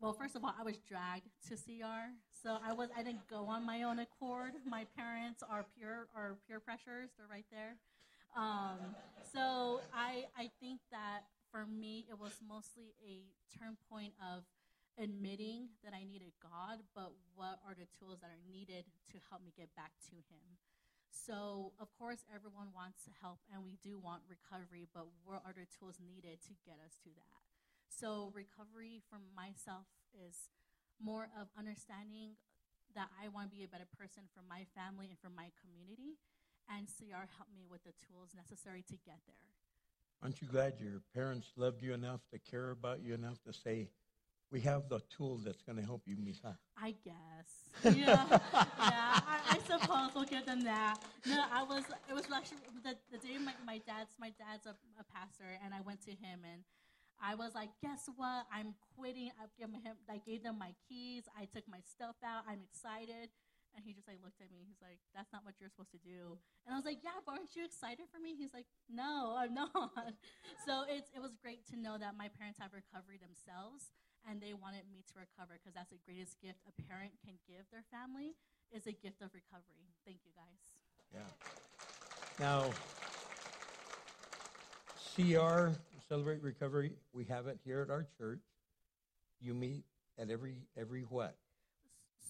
[0.00, 2.10] Well, first of all, I was dragged to CR,
[2.42, 4.54] so I was I didn't go on my own accord.
[4.66, 7.76] My parents are peer are peer pressures; they're right there.
[8.36, 8.96] Um,
[9.32, 11.20] so I I think that
[11.52, 13.22] for me it was mostly a
[13.56, 14.42] turn point of
[14.98, 19.40] admitting that I needed God, but what are the tools that are needed to help
[19.40, 20.60] me get back to Him?
[21.12, 25.68] So of course everyone wants help, and we do want recovery, but what are the
[25.68, 27.40] tools needed to get us to that?
[27.92, 29.86] So recovery for myself
[30.16, 30.48] is
[30.96, 32.40] more of understanding
[32.96, 36.16] that I want to be a better person for my family and for my community,
[36.68, 39.48] and CR helped me with the tools necessary to get there.
[40.22, 43.88] Aren't you glad your parents loved you enough to care about you enough to say,
[44.52, 46.54] we have the tool that's going to help you, Misa?
[46.76, 47.96] I guess.
[47.96, 49.20] Yeah, yeah.
[49.24, 50.98] I, I suppose we'll give them that.
[51.26, 51.84] No, I was.
[52.08, 55.72] It was actually the, the day my, my dad's my dad's a, a pastor, and
[55.72, 56.62] I went to him and
[57.22, 58.44] I was like, guess what?
[58.52, 59.30] I'm quitting.
[59.40, 59.96] I gave him.
[60.10, 61.24] I gave them my keys.
[61.32, 62.44] I took my stuff out.
[62.46, 63.32] I'm excited.
[63.72, 64.68] And he just like looked at me.
[64.68, 66.36] He's like, "That's not what you're supposed to do."
[66.68, 69.56] And I was like, "Yeah, but aren't you excited for me?" He's like, "No, I'm
[69.56, 69.72] not."
[70.68, 73.96] so it's it was great to know that my parents have recovery themselves,
[74.28, 77.64] and they wanted me to recover because that's the greatest gift a parent can give
[77.70, 78.34] their family
[78.70, 79.90] is a gift of recovery.
[80.04, 80.62] Thank you, guys.
[81.12, 81.28] Yeah.
[82.40, 82.70] Now,
[85.14, 85.76] CR,
[86.08, 88.42] Celebrate Recovery, we have it here at our church.
[89.40, 89.84] You meet
[90.18, 91.36] at every every what?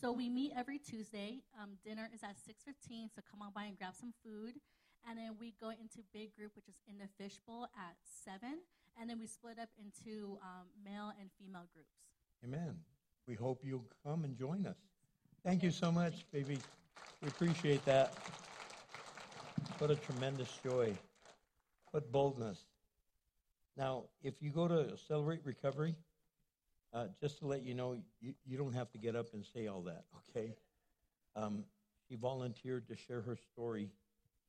[0.00, 1.42] So we meet every Tuesday.
[1.60, 3.08] Um, dinner is at six fifteen.
[3.14, 4.54] So come on by and grab some food,
[5.08, 8.58] and then we go into big group, which is in the fishbowl at seven,
[9.00, 11.94] and then we split up into um, male and female groups.
[12.44, 12.76] Amen.
[13.26, 14.76] We hope you'll come and join us.
[15.44, 16.58] Thank you so much, baby.
[17.20, 18.14] We appreciate that.
[19.78, 20.94] What a tremendous joy.
[21.90, 22.58] What boldness.
[23.76, 25.94] Now, if you go to Celebrate Recovery,
[26.92, 29.66] uh, just to let you know, you, you don't have to get up and say
[29.66, 30.52] all that, okay?
[31.34, 31.64] Um,
[32.08, 33.88] she volunteered to share her story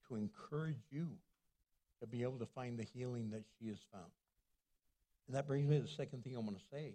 [0.08, 1.08] to encourage you
[2.02, 4.12] to be able to find the healing that she has found.
[5.28, 6.94] And that brings me to the second thing I want to say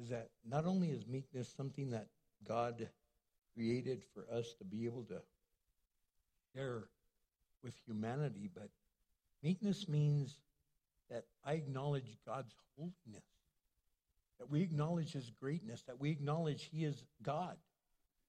[0.00, 2.08] is that not only is meekness something that
[2.46, 2.88] God
[3.54, 5.20] created for us to be able to
[6.54, 6.84] share
[7.62, 8.68] with humanity, but
[9.42, 10.38] meekness means
[11.10, 13.24] that I acknowledge God's holiness,
[14.38, 17.56] that we acknowledge His greatness, that we acknowledge He is God.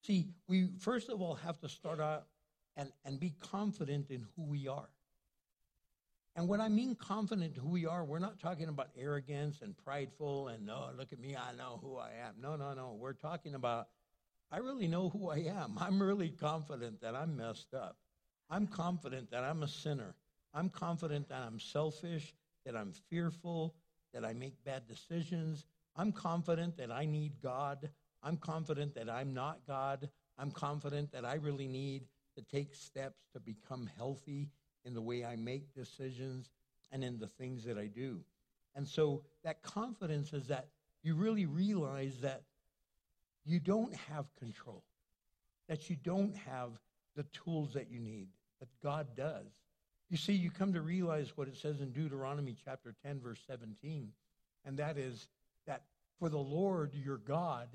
[0.04, 2.28] See, we first of all have to start out
[2.78, 4.90] and, and be confident in who we are.
[6.36, 10.50] And when I mean confident who we are, we're not talking about arrogance and prideful
[10.50, 12.36] and, oh, look at me, I know who I am.
[12.42, 12.98] No, no, no.
[13.00, 13.88] We're talking about,
[14.52, 15.78] I really know who I am.
[15.80, 17.96] I'm really confident that I'm messed up.
[18.50, 20.14] I'm confident that I'm a sinner.
[20.54, 22.34] I'm confident that I'm selfish,
[22.66, 23.76] that I'm fearful,
[24.14, 25.66] that I make bad decisions.
[25.96, 27.90] I'm confident that I need God.
[28.22, 30.10] I'm confident that I'm not God.
[30.38, 32.08] I'm confident that I really need
[32.38, 34.50] to take steps to become healthy
[34.86, 36.50] in the way I make decisions
[36.92, 38.20] and in the things that I do.
[38.76, 40.68] And so that confidence is that
[41.04, 42.44] you really realize that
[43.46, 44.84] you don't have control,
[45.68, 46.72] that you don't have
[47.16, 48.28] the tools that you need,
[48.60, 49.48] that God does.
[50.10, 54.12] You see, you come to realize what it says in Deuteronomy chapter 10, verse 17,
[54.66, 55.28] and that is
[55.68, 55.84] that
[56.20, 57.68] for the Lord your God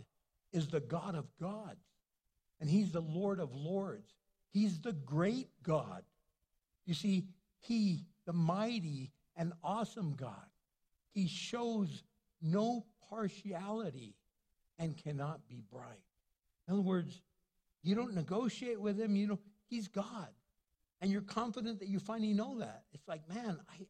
[0.53, 1.85] is the God of gods,
[2.61, 4.13] and he's the Lord of lords.
[4.53, 6.03] He's the great God.
[6.91, 7.29] You see,
[7.61, 10.51] he, the mighty and awesome God,
[11.13, 12.03] he shows
[12.43, 14.17] no partiality
[14.77, 16.03] and cannot be bribed.
[16.67, 17.23] In other words,
[17.85, 19.39] you don't negotiate with him, you know,
[19.69, 20.31] he's God.
[21.01, 22.83] And you're confident that you finally know that.
[22.93, 23.87] It's like, man, I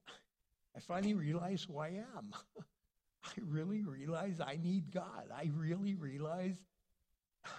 [0.77, 2.35] I finally realize who I am.
[3.25, 5.31] I really realize I need God.
[5.35, 6.59] I really realize,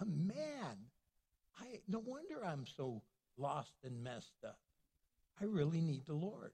[0.05, 0.77] man,
[1.59, 3.01] I no wonder I'm so
[3.39, 4.59] lost and messed up.
[5.41, 6.51] I really need the Lord.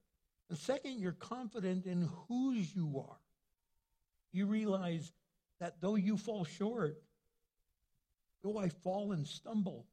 [0.49, 3.17] And second, you're confident in whose you are.
[4.31, 5.11] You realize
[5.59, 7.01] that though you fall short,
[8.43, 9.85] though I fall and stumble,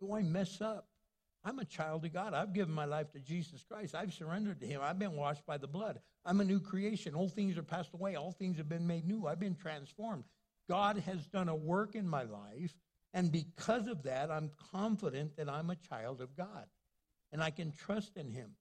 [0.00, 0.88] though I mess up,
[1.44, 2.34] I'm a child of God.
[2.34, 3.94] I've given my life to Jesus Christ.
[3.94, 4.80] I've surrendered to Him.
[4.82, 6.00] I've been washed by the blood.
[6.24, 7.14] I'm a new creation.
[7.14, 8.16] Old things are passed away.
[8.16, 9.26] All things have been made new.
[9.26, 10.24] I've been transformed.
[10.68, 12.74] God has done a work in my life.
[13.14, 16.66] And because of that, I'm confident that I'm a child of God.
[17.36, 18.52] And I can trust in Him.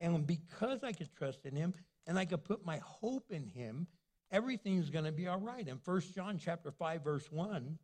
[0.00, 1.74] And because I can trust in Him
[2.06, 3.88] and I can put my hope in Him,
[4.30, 5.66] everything's going to be all right.
[5.66, 7.76] In 1 John chapter 5, verse 1,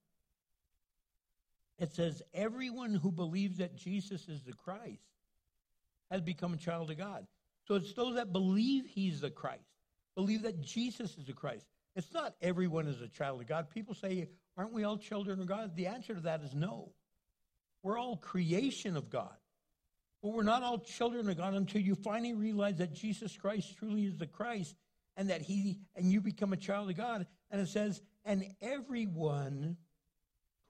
[1.81, 5.03] it says, Everyone who believes that Jesus is the Christ
[6.09, 7.27] has become a child of God.
[7.67, 9.75] So it's those that believe he's the Christ,
[10.15, 11.67] believe that Jesus is the Christ.
[11.97, 13.71] It's not everyone is a child of God.
[13.71, 15.75] People say, Aren't we all children of God?
[15.75, 16.93] The answer to that is no.
[17.83, 19.35] We're all creation of God.
[20.23, 24.07] But we're not all children of God until you finally realize that Jesus Christ truly
[24.07, 24.75] is the Christ
[25.17, 27.27] and that he and you become a child of God.
[27.51, 29.77] And it says, and everyone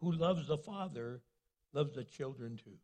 [0.01, 1.22] who loves the Father
[1.72, 2.78] loves the children too.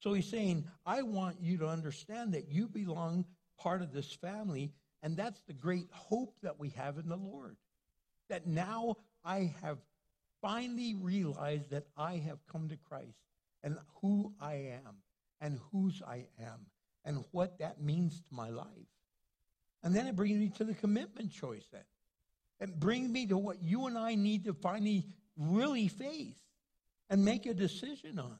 [0.00, 3.24] So he's saying, I want you to understand that you belong
[3.58, 4.72] part of this family,
[5.02, 7.56] and that's the great hope that we have in the Lord.
[8.28, 9.78] That now I have
[10.42, 13.16] finally realized that I have come to Christ
[13.62, 14.54] and who I
[14.84, 14.96] am
[15.40, 16.66] and whose I am
[17.04, 18.66] and what that means to my life.
[19.82, 21.82] And then it brings me to the commitment choice then.
[22.60, 25.06] It brings me to what you and I need to finally
[25.36, 26.38] really face
[27.10, 28.38] and make a decision on.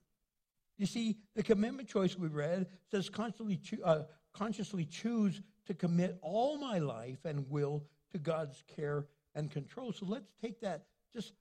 [0.79, 6.19] You see, the commitment choice we read says constantly choo- uh, consciously choose to commit
[6.23, 9.93] all my life and will to God's care and control.
[9.93, 11.33] So let's take that just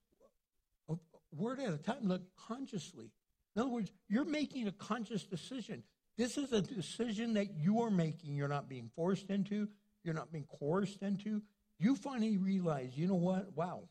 [0.90, 0.96] a
[1.36, 2.00] word at a time.
[2.02, 3.12] Look, consciously.
[3.56, 5.84] In other words, you're making a conscious decision.
[6.18, 8.36] This is a decision that you are making.
[8.36, 9.68] You're not being forced into,
[10.04, 11.42] you're not being coerced into.
[11.80, 13.56] You finally realize, you know what?
[13.56, 13.90] Wow,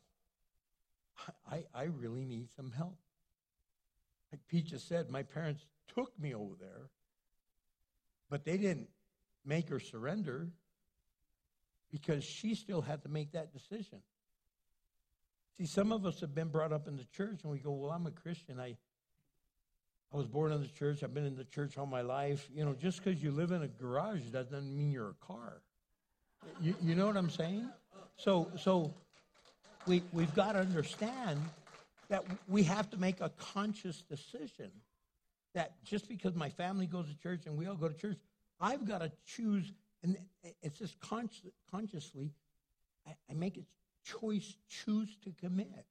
[1.51, 2.97] I, I really need some help.
[4.31, 6.89] Like Pete just said, my parents took me over there,
[8.31, 8.89] but they didn't
[9.45, 10.49] make her surrender
[11.91, 13.99] because she still had to make that decision.
[15.59, 17.91] See, some of us have been brought up in the church and we go, Well,
[17.91, 18.59] I'm a Christian.
[18.59, 18.77] I
[20.13, 21.03] I was born in the church.
[21.03, 22.49] I've been in the church all my life.
[22.55, 25.63] You know, just because you live in a garage doesn't mean you're a car.
[26.61, 27.69] You, you know what I'm saying?
[28.17, 28.93] So, so
[29.87, 31.41] we, we've got to understand
[32.09, 34.71] that we have to make a conscious decision
[35.55, 38.19] that just because my family goes to church and we all go to church,
[38.61, 40.17] I've got to choose, and
[40.63, 42.33] it's just conscious, consciously,
[43.07, 43.63] I, I make a
[44.05, 45.87] choice, choose to commit.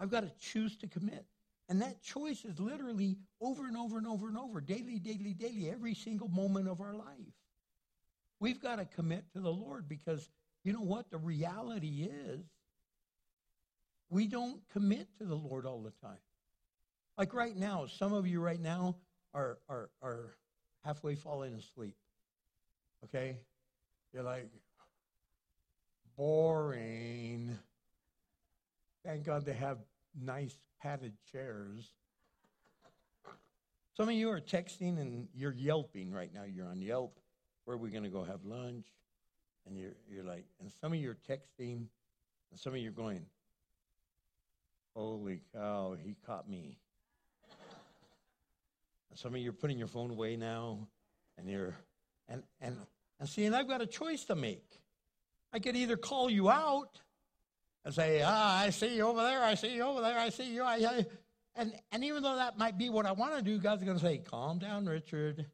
[0.00, 1.26] I've got to choose to commit.
[1.70, 5.70] And that choice is literally over and over and over and over, daily, daily, daily,
[5.70, 7.06] every single moment of our life.
[8.40, 10.28] We've got to commit to the Lord because
[10.64, 11.10] you know what?
[11.12, 12.40] The reality is
[14.08, 16.18] we don't commit to the Lord all the time.
[17.16, 18.96] Like right now, some of you right now
[19.32, 20.34] are, are, are
[20.84, 21.94] halfway falling asleep.
[23.04, 23.36] Okay?
[24.12, 24.50] You're like,
[26.16, 27.56] boring.
[29.04, 29.78] Thank God they have
[30.18, 31.92] nice padded chairs.
[33.96, 36.44] Some of you are texting and you're yelping right now.
[36.44, 37.18] You're on Yelp.
[37.64, 38.86] Where are we going to go have lunch?
[39.66, 41.86] And you're, you're like, and some of you are texting,
[42.50, 43.26] and some of you are going,
[44.96, 46.78] Holy cow, he caught me.
[49.10, 50.88] And some of you are putting your phone away now,
[51.38, 51.76] and you're,
[52.28, 52.76] and, and,
[53.18, 54.64] and see, and I've got a choice to make.
[55.52, 57.00] I could either call you out
[57.84, 60.52] and say, ah, I see you over there, I see you over there, I see
[60.52, 60.62] you.
[60.62, 61.06] I, I,
[61.56, 64.02] and, and even though that might be what I want to do, God's going to
[64.02, 65.46] say, calm down, Richard.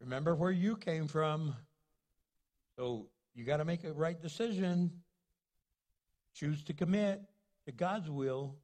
[0.00, 1.54] Remember where you came from.
[2.76, 4.90] So you got to make a right decision.
[6.34, 7.20] Choose to commit
[7.66, 8.56] to God's will.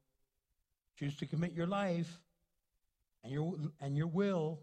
[0.98, 2.20] Choose to commit your life
[3.22, 4.60] and your and your will.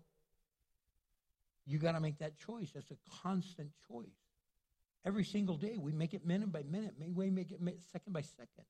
[1.66, 2.72] You got to make that choice.
[2.74, 4.25] That's a constant choice.
[5.06, 6.96] Every single day, we make it minute by minute.
[7.00, 7.60] We make it
[7.92, 8.66] second by second.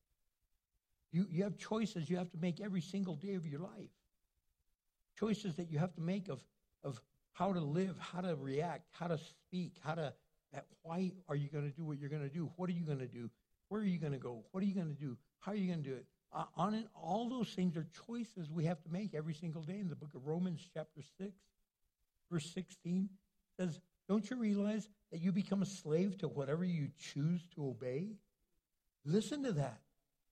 [1.12, 3.90] You, you have choices you have to make every single day of your life.
[5.18, 6.44] Choices that you have to make of,
[6.84, 7.00] of
[7.32, 10.12] how to live, how to react, how to speak, how to,
[10.82, 12.50] why are you going to do what you're going to do?
[12.56, 13.30] What are you going to do?
[13.68, 14.44] Where are you going to go?
[14.52, 15.16] What are you going to do?
[15.40, 16.06] How are you going to do it?
[16.32, 19.78] Uh, on it, all those things are choices we have to make every single day.
[19.78, 21.32] In the book of Romans, chapter 6,
[22.30, 23.08] verse 16
[23.58, 28.16] says, Don't you realize that you become a slave to whatever you choose to obey?
[29.04, 29.80] Listen to that.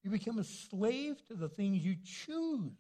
[0.03, 2.72] You become a slave to the things you choose.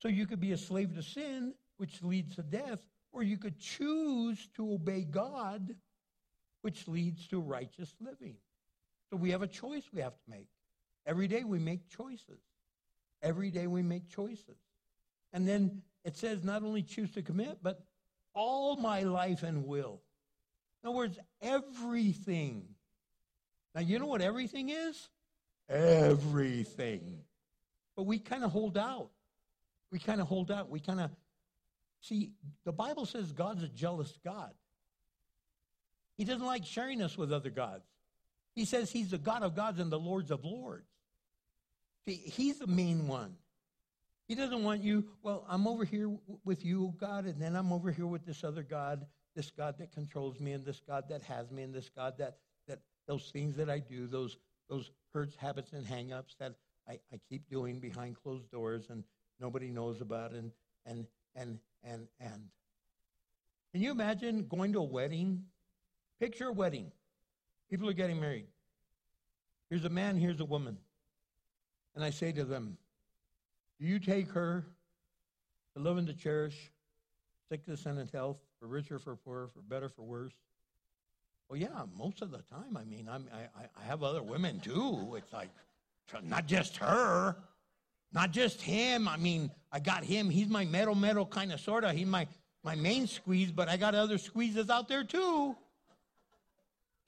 [0.00, 2.80] So you could be a slave to sin, which leads to death,
[3.12, 5.74] or you could choose to obey God,
[6.62, 8.36] which leads to righteous living.
[9.10, 10.48] So we have a choice we have to make.
[11.06, 12.40] Every day we make choices.
[13.22, 14.58] Every day we make choices.
[15.32, 17.80] And then it says not only choose to commit, but
[18.34, 20.00] all my life and will.
[20.82, 22.64] In other words, everything.
[23.74, 25.08] Now, you know what everything is?
[25.68, 27.20] Everything.
[27.96, 29.10] But we kind of hold out.
[29.90, 30.68] We kind of hold out.
[30.68, 31.10] We kind of
[32.00, 32.32] see,
[32.64, 34.52] the Bible says God's a jealous God.
[36.16, 37.84] He doesn't like sharing us with other gods.
[38.54, 40.88] He says he's the God of gods and the Lords of lords.
[42.06, 43.34] See, he's the main one.
[44.28, 46.10] He doesn't want you, well, I'm over here
[46.44, 49.06] with you, God, and then I'm over here with this other God,
[49.36, 52.38] this God that controls me, and this God that has me, and this God that,
[52.66, 54.38] that those things that I do, those,
[54.70, 56.54] those hurts, habits, and hang-ups that
[56.88, 59.04] I, I keep doing behind closed doors and
[59.40, 60.50] nobody knows about, and,
[60.86, 62.48] and, and, and, and.
[63.72, 65.44] Can you imagine going to a wedding?
[66.20, 66.92] Picture a wedding.
[67.68, 68.46] People are getting married.
[69.68, 70.78] Here's a man, here's a woman.
[71.94, 72.78] And I say to them,
[73.80, 74.64] Do you take her
[75.76, 76.70] to love and to cherish,
[77.50, 80.32] sickness and in health, for richer, for poorer, for better, for worse?
[81.48, 82.76] Well, yeah, most of the time.
[82.76, 85.14] I mean, I'm, I, I- have other women too.
[85.16, 85.50] It's like,
[86.22, 87.36] not just her,
[88.12, 89.08] not just him.
[89.08, 90.30] I mean, I got him.
[90.30, 91.92] He's my metal, metal kind of, sort of.
[91.96, 92.26] He's my,
[92.62, 95.54] my main squeeze, but I got other squeezes out there too.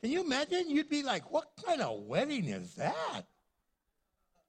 [0.02, 0.68] Can you imagine?
[0.68, 3.22] You'd be like, what kind of wedding is that?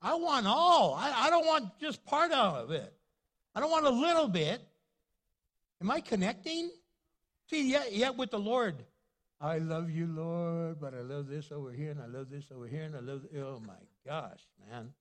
[0.02, 0.93] I want all.
[0.93, 2.93] I, I don't want just part of it.
[3.56, 4.62] I don't want a little bit.
[5.82, 6.70] Am I connecting?
[7.50, 8.84] See, yet, yet with the Lord,
[9.39, 12.68] I love you, Lord, but I love this over here, and I love this over
[12.68, 13.22] here, and I love.
[13.38, 13.76] Oh my
[14.06, 14.91] gosh, man!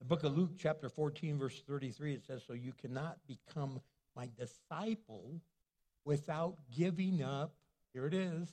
[0.00, 3.80] The book of Luke, chapter fourteen, verse thirty-three, it says, "So you cannot become
[4.16, 5.40] my disciple
[6.04, 7.54] without giving up."
[7.94, 8.52] Here it is,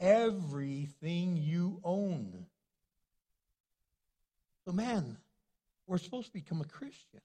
[0.00, 2.46] everything you own.
[4.64, 5.16] So, man,
[5.86, 7.20] we're supposed to become a Christian.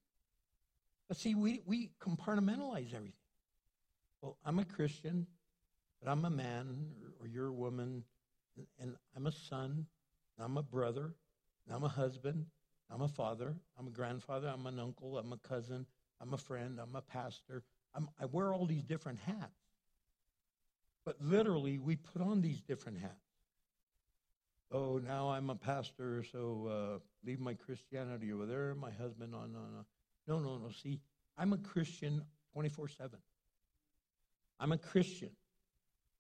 [1.08, 3.14] But see, we, we compartmentalize everything.
[4.22, 5.26] Well, I'm a Christian,
[6.02, 8.04] but I'm a man, or, or you're a woman,
[8.58, 9.86] and, and I'm a son,
[10.38, 11.14] and I'm a brother,
[11.66, 12.46] and I'm a husband,
[12.92, 15.86] I'm a father, I'm a grandfather, I'm an uncle, I'm a cousin,
[16.22, 17.64] I'm a friend, I'm a pastor.
[17.96, 19.56] I'm, I wear all these different hats.
[21.06, 23.14] But literally, we put on these different hats.
[24.72, 28.76] Oh, now I'm a pastor, so uh, leave my Christianity over there.
[28.76, 29.86] My husband on, on.
[30.28, 30.70] No, no, no.
[30.70, 31.00] See,
[31.38, 33.20] I'm a Christian 24 7.
[34.60, 35.32] I'm a Christian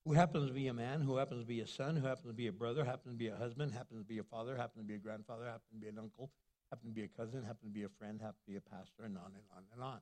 [0.06, 2.34] who happens to be a man, who happens to be a son, who happens to
[2.34, 4.88] be a brother, happens to be a husband, happens to be a father, happens to
[4.88, 6.32] be a grandfather, happens to be an uncle,
[6.70, 9.04] happens to be a cousin, happens to be a friend, happens to be a pastor,
[9.04, 10.00] and on and on and on.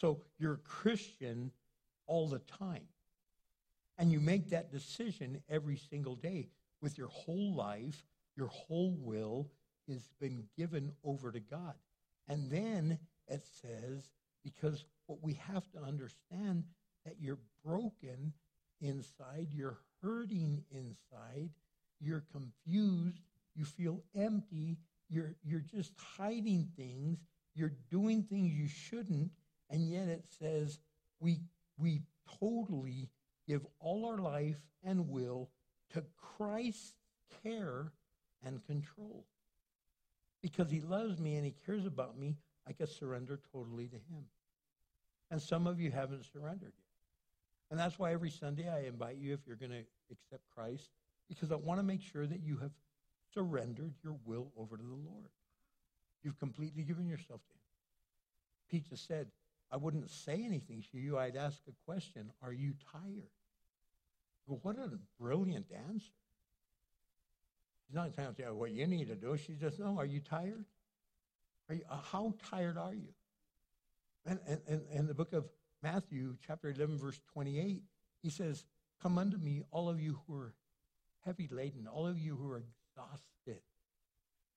[0.00, 1.50] So you're a Christian
[2.06, 2.86] all the time.
[3.98, 6.48] And you make that decision every single day
[6.80, 8.04] with your whole life,
[8.36, 9.50] your whole will
[9.88, 11.74] has been given over to God.
[12.28, 14.10] And then it says,
[14.44, 16.64] because what we have to understand
[17.04, 18.32] that you're broken
[18.80, 21.50] inside, you're hurting inside,
[22.00, 23.20] you're confused,
[23.54, 24.76] you feel empty,
[25.08, 27.18] you're you're just hiding things,
[27.54, 29.30] you're doing things you shouldn't,
[29.70, 30.78] and yet it says
[31.18, 31.40] we
[31.78, 32.02] we
[32.38, 33.08] totally
[33.46, 35.48] give all our life and will
[35.92, 36.94] to Christ's
[37.42, 37.92] care
[38.44, 39.24] and control.
[40.42, 42.36] Because he loves me and he cares about me,
[42.66, 44.24] I can surrender totally to him.
[45.30, 47.70] And some of you haven't surrendered yet.
[47.70, 50.90] And that's why every Sunday I invite you, if you're going to accept Christ,
[51.28, 52.70] because I want to make sure that you have
[53.34, 55.30] surrendered your will over to the Lord.
[56.22, 57.60] You've completely given yourself to him.
[58.70, 59.26] Pete just said,
[59.70, 61.18] I wouldn't say anything to you.
[61.18, 63.30] I'd ask a question Are you tired?
[64.46, 66.12] Well, what a brilliant answer.
[67.88, 69.36] She's not saying "Yeah, what you need to do.
[69.38, 70.66] She just, no, are you tired?
[71.70, 73.14] Are you, uh, how tired are you?
[74.26, 75.46] And, and, and, and the book of
[75.82, 77.82] Matthew, chapter 11, verse 28,
[78.22, 78.66] he says,
[79.02, 80.54] Come unto me, all of you who are
[81.24, 83.62] heavy laden, all of you who are exhausted,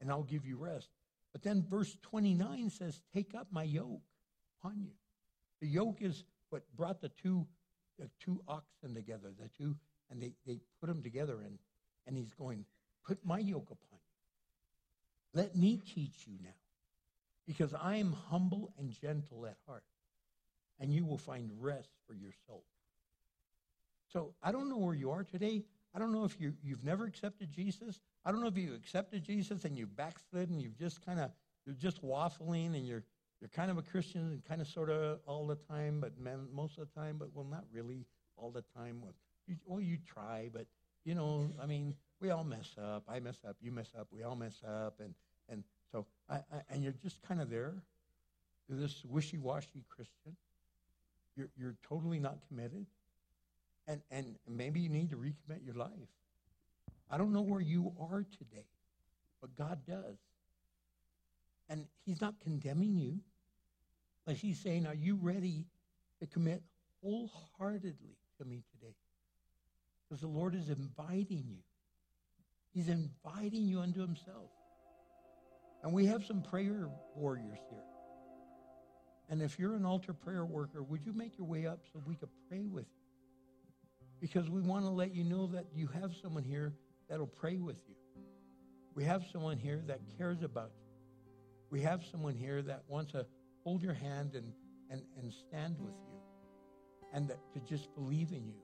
[0.01, 0.89] and I'll give you rest.
[1.31, 4.01] But then verse 29 says, Take up my yoke
[4.59, 4.91] upon you.
[5.61, 7.47] The yoke is what brought the two,
[7.97, 9.77] the two oxen together, the two,
[10.09, 11.59] and they, they put them together, and,
[12.07, 12.65] and he's going,
[13.05, 13.99] Put my yoke upon
[15.33, 15.41] you.
[15.41, 16.49] Let me teach you now,
[17.47, 19.83] because I am humble and gentle at heart,
[20.79, 22.63] and you will find rest for your soul.
[24.11, 25.63] So I don't know where you are today.
[25.95, 27.99] I don't know if you, you've never accepted Jesus.
[28.25, 31.31] I don't know if you accepted Jesus and you backslid and you've just kind of
[31.65, 33.03] you're just waffling and you're
[33.39, 36.47] you're kind of a Christian and kind of sort of all the time, but man,
[36.53, 38.05] most of the time, but well, not really
[38.37, 38.99] all the time.
[39.01, 39.13] Well,
[39.47, 40.67] you, well, you try, but
[41.03, 43.03] you know, I mean, we all mess up.
[43.09, 43.57] I mess up.
[43.61, 44.07] You mess up.
[44.11, 45.13] We all mess up, and
[45.49, 47.73] and so I, I and you're just kind of there,
[48.69, 50.35] You're this wishy-washy Christian.
[51.35, 52.85] You're you're totally not committed,
[53.87, 55.89] and and maybe you need to recommit your life.
[57.09, 58.67] I don't know where you are today,
[59.41, 60.17] but God does.
[61.69, 63.19] And He's not condemning you,
[64.25, 65.65] but He's saying, Are you ready
[66.19, 66.61] to commit
[67.01, 68.93] wholeheartedly to me today?
[70.07, 71.57] Because the Lord is inviting you.
[72.73, 74.49] He's inviting you unto Himself.
[75.83, 77.83] And we have some prayer warriors here.
[79.29, 82.15] And if you're an altar prayer worker, would you make your way up so we
[82.15, 83.07] could pray with you?
[84.19, 86.73] Because we want to let you know that you have someone here
[87.09, 87.95] that'll pray with you.
[88.93, 90.91] We have someone here that cares about you.
[91.69, 93.25] We have someone here that wants to
[93.63, 94.51] hold your hand and,
[94.89, 96.19] and, and stand with you
[97.13, 98.61] and that, to just believe in you.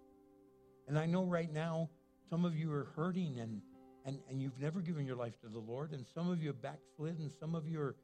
[0.87, 1.89] And I know right now
[2.29, 3.61] some of you are hurting and,
[4.07, 6.61] and, and you've never given your life to the Lord, and some of you have
[6.61, 7.95] backslid, and some of you are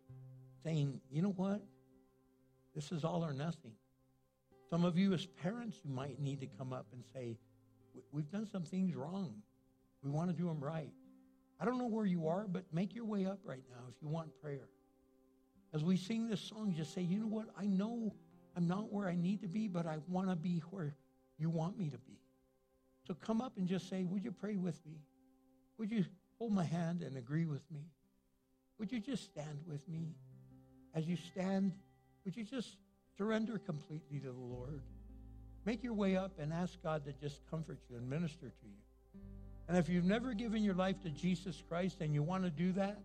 [0.64, 1.62] saying, you know what?
[2.76, 3.72] This is all or nothing.
[4.70, 7.38] Some of you, as parents, you might need to come up and say,
[7.94, 9.42] "We- We've done some things wrong.
[10.02, 10.92] We want to do them right.
[11.60, 14.10] I don't know where you are, but make your way up right now if you
[14.10, 14.68] want prayer.
[15.72, 17.48] As we sing this song, just say, You know what?
[17.58, 18.14] I know
[18.58, 20.96] I'm not where I need to be, but I want to be where
[21.38, 22.20] you want me to be.
[23.08, 25.00] So come up and just say, Would you pray with me?
[25.84, 26.06] Would you
[26.40, 27.82] hold my hand and agree with me?
[28.80, 30.16] Would you just stand with me?
[30.96, 31.74] As you stand,
[32.24, 32.78] would you just
[33.18, 34.80] surrender completely to the Lord?
[35.66, 39.20] Make your way up and ask God to just comfort you and minister to you.
[39.68, 42.72] And if you've never given your life to Jesus Christ and you want to do
[42.72, 43.02] that,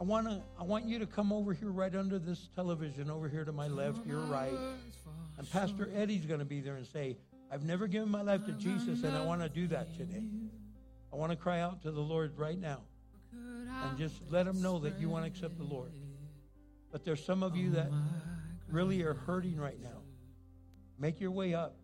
[0.00, 3.28] I want to I want you to come over here right under this television over
[3.28, 4.56] here to my left, your right.
[5.36, 7.18] And Pastor Eddie's going to be there and say,
[7.52, 10.24] I've never given my life to Jesus and I want to do that today.
[11.14, 12.80] I want to cry out to the Lord right now
[13.32, 15.92] and just let him know that you want to accept the Lord.
[16.90, 17.88] But there's some of you that
[18.68, 20.02] really are hurting right now.
[20.98, 21.76] Make your way up.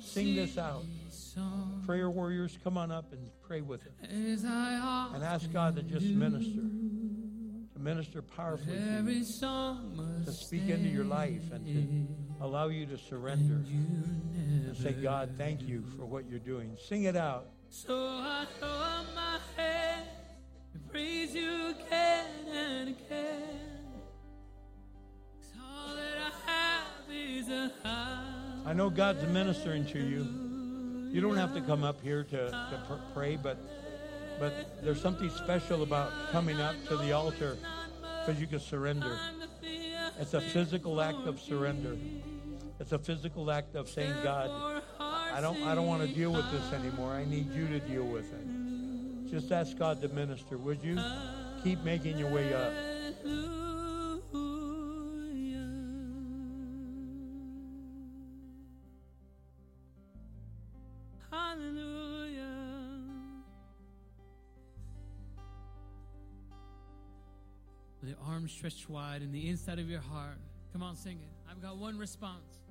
[0.00, 0.82] Sing this out.
[1.86, 4.10] Prayer warriors, come on up and pray with us.
[4.10, 6.62] And ask God to just minister.
[7.74, 9.24] To minister powerfully to you.
[10.24, 13.64] To speak into your life and to allow you to surrender.
[14.34, 16.76] And say, God, thank you for what you're doing.
[16.88, 17.46] Sing it out.
[17.74, 20.06] So I throw up my hands
[20.74, 23.58] and praise you again and again.
[25.58, 27.48] all that I have is
[28.74, 31.08] know God's ministering to you.
[31.14, 33.56] You don't have to come up here to, to pr- pray, but
[34.38, 37.56] but there's something special about coming up to the altar
[38.20, 39.18] because you can surrender.
[40.20, 41.96] It's a physical act of surrender.
[42.78, 44.82] It's a physical act of saying, God,
[45.34, 47.12] I don't I don't want to deal with this anymore.
[47.12, 49.30] I need you to deal with it.
[49.30, 50.98] Just ask God to minister, would you?
[51.64, 52.72] Keep making your way up.
[61.30, 62.48] Hallelujah.
[68.00, 70.36] With your arms stretched wide in the inside of your heart.
[70.72, 71.50] Come on, sing it.
[71.50, 72.61] I've got one response.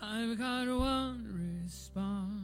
[0.00, 2.38] I've got one response.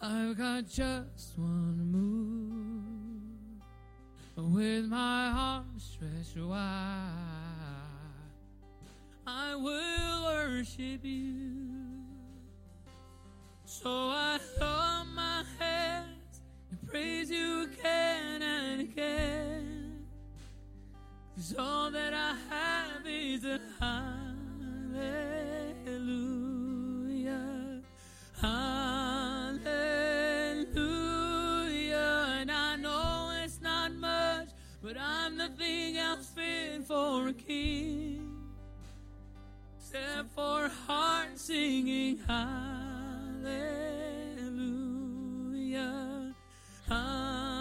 [0.00, 2.92] I've got just one move.
[4.36, 7.08] With my arms stretched wide,
[9.26, 11.72] I will worship you.
[13.64, 16.40] So I throw my hands
[16.70, 20.04] and praise you again and again.
[21.36, 23.60] Cause all that I have is a
[25.84, 26.60] Hallelujah.
[28.40, 29.56] Hallelujah.
[32.40, 34.50] And I know it's not much,
[34.82, 38.28] but I'm nothing else fit for a king.
[39.78, 42.72] Except for heart singing hallelujah.
[46.88, 47.51] hallelujah.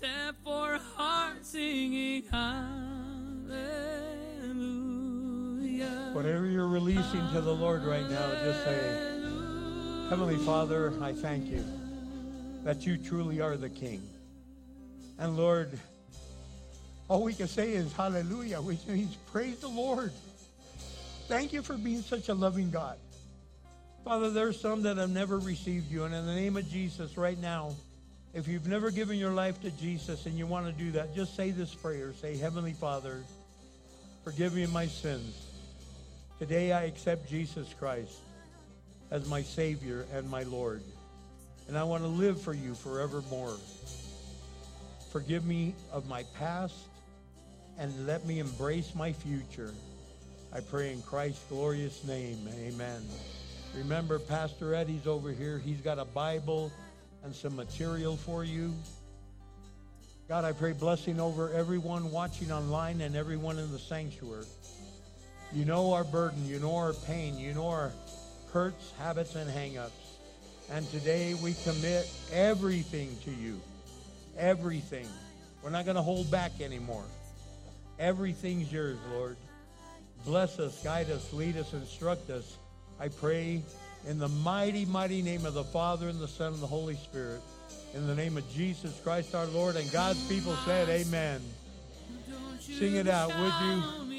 [0.00, 0.80] Except for
[1.42, 3.50] singing hallelujah.
[6.12, 9.20] Whatever you're releasing to the Lord right now, just say,
[10.08, 11.62] Heavenly Father, I thank you
[12.64, 14.02] that you truly are the King.
[15.18, 15.78] And Lord,
[17.08, 20.12] all we can say is hallelujah, which means praise the Lord.
[21.28, 22.96] Thank you for being such a loving God.
[24.04, 26.04] Father, there's some that have never received you.
[26.04, 27.74] And in the name of Jesus, right now,
[28.32, 31.34] if you've never given your life to Jesus and you want to do that, just
[31.34, 32.12] say this prayer.
[32.14, 33.24] Say, Heavenly Father,
[34.24, 35.46] forgive me my sins.
[36.38, 38.18] Today I accept Jesus Christ
[39.10, 40.82] as my Savior and my Lord.
[41.66, 43.56] And I want to live for you forevermore.
[45.12, 46.74] Forgive me of my past
[47.78, 49.74] and let me embrace my future.
[50.52, 52.38] I pray in Christ's glorious name.
[52.60, 53.02] Amen.
[53.76, 55.58] Remember, Pastor Eddie's over here.
[55.58, 56.72] He's got a Bible
[57.24, 58.72] and some material for you.
[60.28, 64.44] God, I pray blessing over everyone watching online and everyone in the sanctuary.
[65.52, 66.46] You know our burden.
[66.46, 67.36] You know our pain.
[67.36, 67.92] You know our
[68.52, 69.92] hurts, habits, and hang-ups.
[70.70, 73.60] And today we commit everything to you.
[74.38, 75.06] Everything.
[75.62, 77.04] We're not going to hold back anymore.
[77.98, 79.36] Everything's yours, Lord.
[80.24, 82.56] Bless us, guide us, lead us, instruct us.
[83.00, 83.62] I pray
[84.06, 87.40] in the mighty, mighty name of the Father and the Son and the Holy Spirit.
[87.94, 89.76] In the name of Jesus Christ our Lord.
[89.76, 91.40] And God's people said, Amen.
[92.60, 94.10] Sing it out, would you?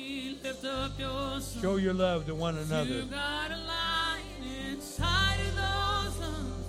[0.44, 1.62] Lift up your song.
[1.62, 2.90] Show your love to one another.
[2.90, 6.66] You got a lion inside of those lungs.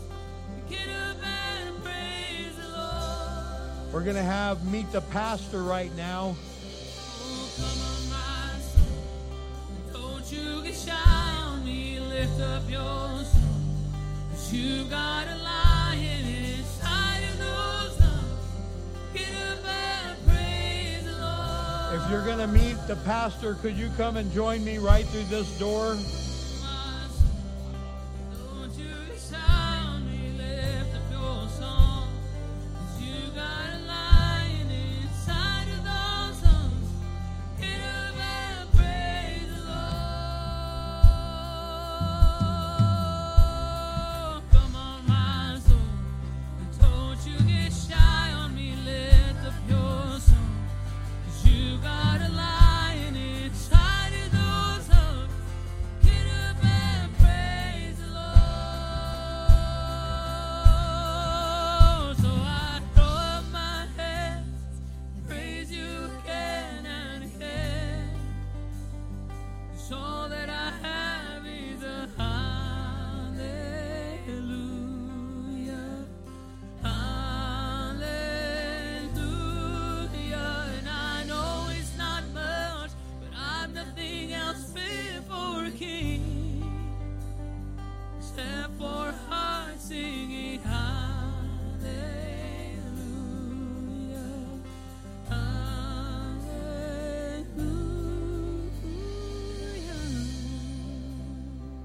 [0.69, 3.93] Get up and praise the Lord.
[3.93, 6.37] We're going to have Meet the Pastor right now.
[6.39, 7.92] Oh,
[12.23, 13.91] Lift up your song.
[14.31, 18.47] 'Cause you got a lion inside of those lungs.
[19.13, 22.01] Get up and praise the Lord.
[22.01, 25.25] If you're going to meet the pastor, could you come and join me right through
[25.25, 25.97] this door?